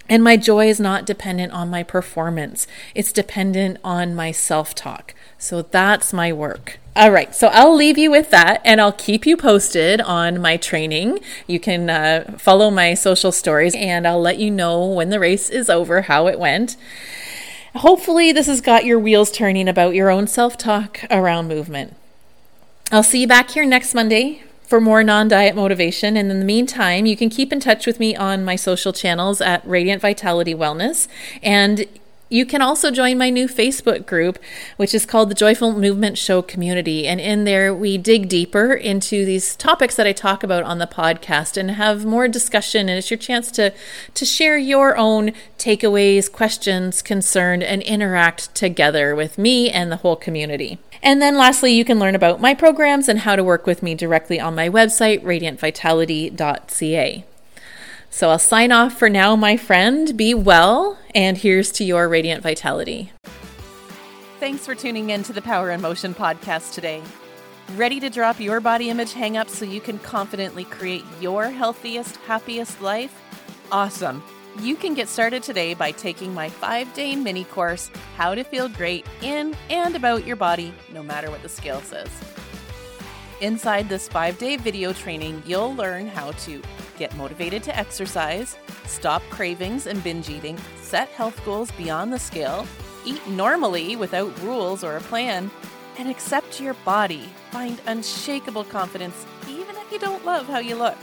and 0.09 0.23
my 0.23 0.37
joy 0.37 0.69
is 0.69 0.81
not 0.81 1.07
dependent 1.07 1.53
on 1.53 1.69
my 1.69 1.83
performance, 1.83 2.67
it's 2.95 3.13
dependent 3.13 3.79
on 3.85 4.15
my 4.15 4.33
self 4.33 4.75
talk. 4.75 5.15
So 5.39 5.63
that's 5.63 6.13
my 6.13 6.33
work. 6.33 6.79
All 6.97 7.13
right, 7.13 7.33
so 7.33 7.47
I'll 7.53 7.77
leave 7.77 7.97
you 7.97 8.11
with 8.11 8.31
that 8.31 8.61
and 8.65 8.81
I'll 8.81 8.93
keep 8.93 9.25
you 9.25 9.37
posted 9.37 10.01
on 10.01 10.41
my 10.41 10.57
training. 10.57 11.21
You 11.47 11.61
can 11.61 11.89
uh, 11.89 12.35
follow 12.39 12.71
my 12.71 12.95
social 12.95 13.31
stories 13.31 13.77
and 13.77 14.05
I'll 14.05 14.21
let 14.21 14.39
you 14.39 14.51
know 14.51 14.85
when 14.85 15.11
the 15.11 15.21
race 15.21 15.49
is 15.49 15.71
over 15.71 16.03
how 16.03 16.27
it 16.27 16.41
went. 16.41 16.77
Hopefully, 17.77 18.33
this 18.33 18.49
has 18.49 18.61
got 18.61 18.85
your 18.85 18.99
wheels 18.99 19.31
turning 19.31 19.69
about 19.69 19.95
your 19.95 20.11
own 20.11 20.27
self 20.27 20.59
talk 20.59 21.05
around 21.09 21.47
movement. 21.47 21.95
I'll 22.91 23.05
see 23.05 23.21
you 23.21 23.29
back 23.29 23.51
here 23.51 23.65
next 23.65 23.95
Monday 23.95 24.43
for 24.65 24.81
more 24.81 25.05
non 25.05 25.29
diet 25.29 25.55
motivation. 25.55 26.17
And 26.17 26.33
in 26.33 26.41
the 26.41 26.45
meantime, 26.45 27.07
you 27.07 27.17
can 27.17 27.31
keep 27.31 27.53
in 27.53 27.61
touch 27.61 27.87
with 27.87 28.01
me 28.01 28.17
on 28.17 28.45
my 28.45 28.57
social 28.57 28.93
channels 28.93 29.41
at 29.41 29.65
Radiant 29.65 30.03
Vitality 30.03 30.55
Wellness. 30.55 31.07
And 31.43 31.87
you 32.29 32.45
can 32.45 32.61
also 32.61 32.91
join 32.91 33.19
my 33.19 33.31
new 33.31 33.49
Facebook 33.49 34.07
group, 34.07 34.39
which 34.77 34.95
is 34.95 35.07
called 35.07 35.31
the 35.31 35.35
Joyful 35.35 35.73
Movement 35.73 36.19
Show 36.19 36.43
Community. 36.43 37.07
And 37.07 37.21
in 37.21 37.45
there, 37.45 37.75
we 37.75 37.97
dig 37.97 38.29
deeper 38.29 38.75
into 38.75 39.25
these 39.25 39.57
topics 39.57 39.97
that 39.97 40.07
I 40.07 40.13
talk 40.13 40.43
about 40.43 40.65
on 40.65 40.79
the 40.79 40.87
podcast 40.87 41.57
and 41.57 41.73
have 41.73 42.05
more 42.05 42.29
discussion. 42.29 42.89
And 42.89 42.99
it's 42.99 43.11
your 43.11 43.19
chance 43.19 43.51
to, 43.53 43.73
to 44.15 44.25
share 44.25 44.59
your 44.59 44.97
own 44.97 45.33
takeaways, 45.59 46.31
questions, 46.31 47.03
concern, 47.03 47.63
and 47.63 47.83
interact 47.83 48.55
together 48.55 49.15
with 49.15 49.39
me 49.39 49.71
and 49.71 49.91
the 49.91 49.97
whole 49.97 50.17
community. 50.17 50.79
And 51.03 51.23
then 51.23 51.37
lastly, 51.37 51.73
you 51.73 51.85
can 51.85 51.99
learn 51.99 52.15
about 52.15 52.41
my 52.41 52.55
programs 52.55 53.09
and 53.09 53.21
how 53.21 53.37
to 53.37 53.45
work 53.45 53.67
with 53.67 53.83
me 53.83 53.95
directly 53.95 54.41
on 54.41 54.55
my 54.55 54.69
website, 54.69 55.23
radiantvitality.ca. 55.23 57.25
So 58.11 58.31
I'll 58.31 58.39
sign 58.39 58.73
off 58.73 58.99
for 58.99 59.09
now, 59.09 59.37
my 59.37 59.57
friend. 59.57 60.17
Be 60.17 60.35
well, 60.35 60.99
and 61.15 61.37
here's 61.37 61.71
to 61.73 61.85
your 61.85 62.09
radiant 62.09 62.43
vitality. 62.43 63.13
Thanks 64.41 64.65
for 64.65 64.75
tuning 64.75 65.11
in 65.11 65.23
to 65.25 65.33
the 65.33 65.43
Power 65.43 65.71
in 65.71 65.81
Motion 65.81 66.15
podcast 66.15 66.73
today. 66.75 67.03
Ready 67.77 68.01
to 68.01 68.09
drop 68.09 68.41
your 68.41 68.61
body 68.61 68.89
image 68.89 69.13
hangups 69.13 69.51
so 69.51 69.65
you 69.65 69.81
can 69.81 69.99
confidently 69.99 70.65
create 70.65 71.05
your 71.21 71.51
healthiest, 71.51 72.17
happiest 72.19 72.81
life? 72.81 73.15
Awesome. 73.71 74.23
You 74.61 74.75
can 74.75 74.95
get 74.95 75.09
started 75.09 75.43
today 75.43 75.75
by 75.75 75.93
taking 75.93 76.33
my 76.33 76.49
five 76.49 76.93
day 76.95 77.15
mini 77.15 77.45
course, 77.45 77.91
How 78.17 78.35
to 78.35 78.43
Feel 78.43 78.69
Great 78.69 79.07
in 79.23 79.55
and 79.71 79.95
About 79.95 80.27
Your 80.27 80.37
Body, 80.37 80.73
no 80.93 81.03
matter 81.03 81.31
what 81.31 81.43
the 81.43 81.49
scale 81.49 81.81
says. 81.83 82.09
Inside 83.41 83.89
this 83.89 84.09
five 84.09 84.39
day 84.39 84.57
video 84.57 84.93
training, 84.93 85.43
you'll 85.47 85.75
learn 85.75 86.09
how 86.09 86.33
to 86.33 86.63
get 86.99 87.17
motivated 87.17 87.63
to 87.63 87.77
exercise, 87.77 88.57
stop 88.85 89.23
cravings 89.31 89.87
and 89.87 90.03
binge 90.03 90.29
eating, 90.29 90.59
set 90.81 91.09
health 91.11 91.43
goals 91.45 91.71
beyond 91.73 92.13
the 92.13 92.19
scale, 92.19 92.67
eat 93.05 93.27
normally 93.29 93.97
without 93.97 94.37
rules 94.43 94.85
or 94.85 94.97
a 94.97 95.01
plan, 95.03 95.51
and 95.99 96.09
accept 96.09 96.61
your 96.61 96.75
body. 96.85 97.29
Find 97.51 97.81
unshakable 97.87 98.65
confidence 98.65 99.27
even 99.49 99.77
if 99.77 99.91
you 99.93 99.99
don't 99.99 100.25
love 100.25 100.47
how 100.47 100.59
you 100.59 100.77
look. 100.77 100.99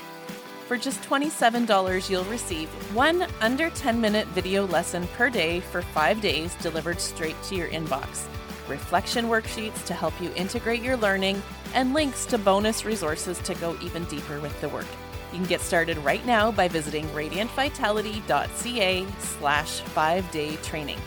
For 0.68 0.78
just 0.78 1.02
$27, 1.04 2.10
you'll 2.10 2.24
receive 2.26 2.70
one 2.96 3.28
under 3.40 3.70
10 3.70 4.02
minute 4.02 4.28
video 4.30 4.66
lesson 4.66 5.08
per 5.16 5.30
day 5.30 5.60
for 5.60 5.82
five 5.82 6.22
days 6.22 6.56
delivered 6.56 7.00
straight 7.00 7.42
to 7.44 7.56
your 7.56 7.68
inbox, 7.68 8.26
reflection 8.68 9.26
worksheets 9.26 9.86
to 9.86 9.94
help 9.94 10.20
you 10.20 10.32
integrate 10.36 10.82
your 10.82 10.98
learning, 10.98 11.42
and 11.76 11.94
links 11.94 12.26
to 12.26 12.40
bonus 12.40 12.84
resources 12.84 13.38
to 13.40 13.54
go 13.56 13.78
even 13.82 14.06
deeper 14.06 14.40
with 14.40 14.60
the 14.60 14.70
work. 14.70 14.88
You 15.32 15.40
can 15.40 15.48
get 15.48 15.62
started 15.62 15.98
right 16.00 16.26
now 16.26 16.52
by 16.52 16.68
visiting 16.68 17.06
radiantvitality.ca 17.10 19.06
slash 19.20 19.80
five 19.82 20.30
day 20.32 20.56
training. 20.58 21.00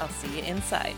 I'll 0.00 0.08
see 0.08 0.38
you 0.38 0.44
inside. 0.44 0.94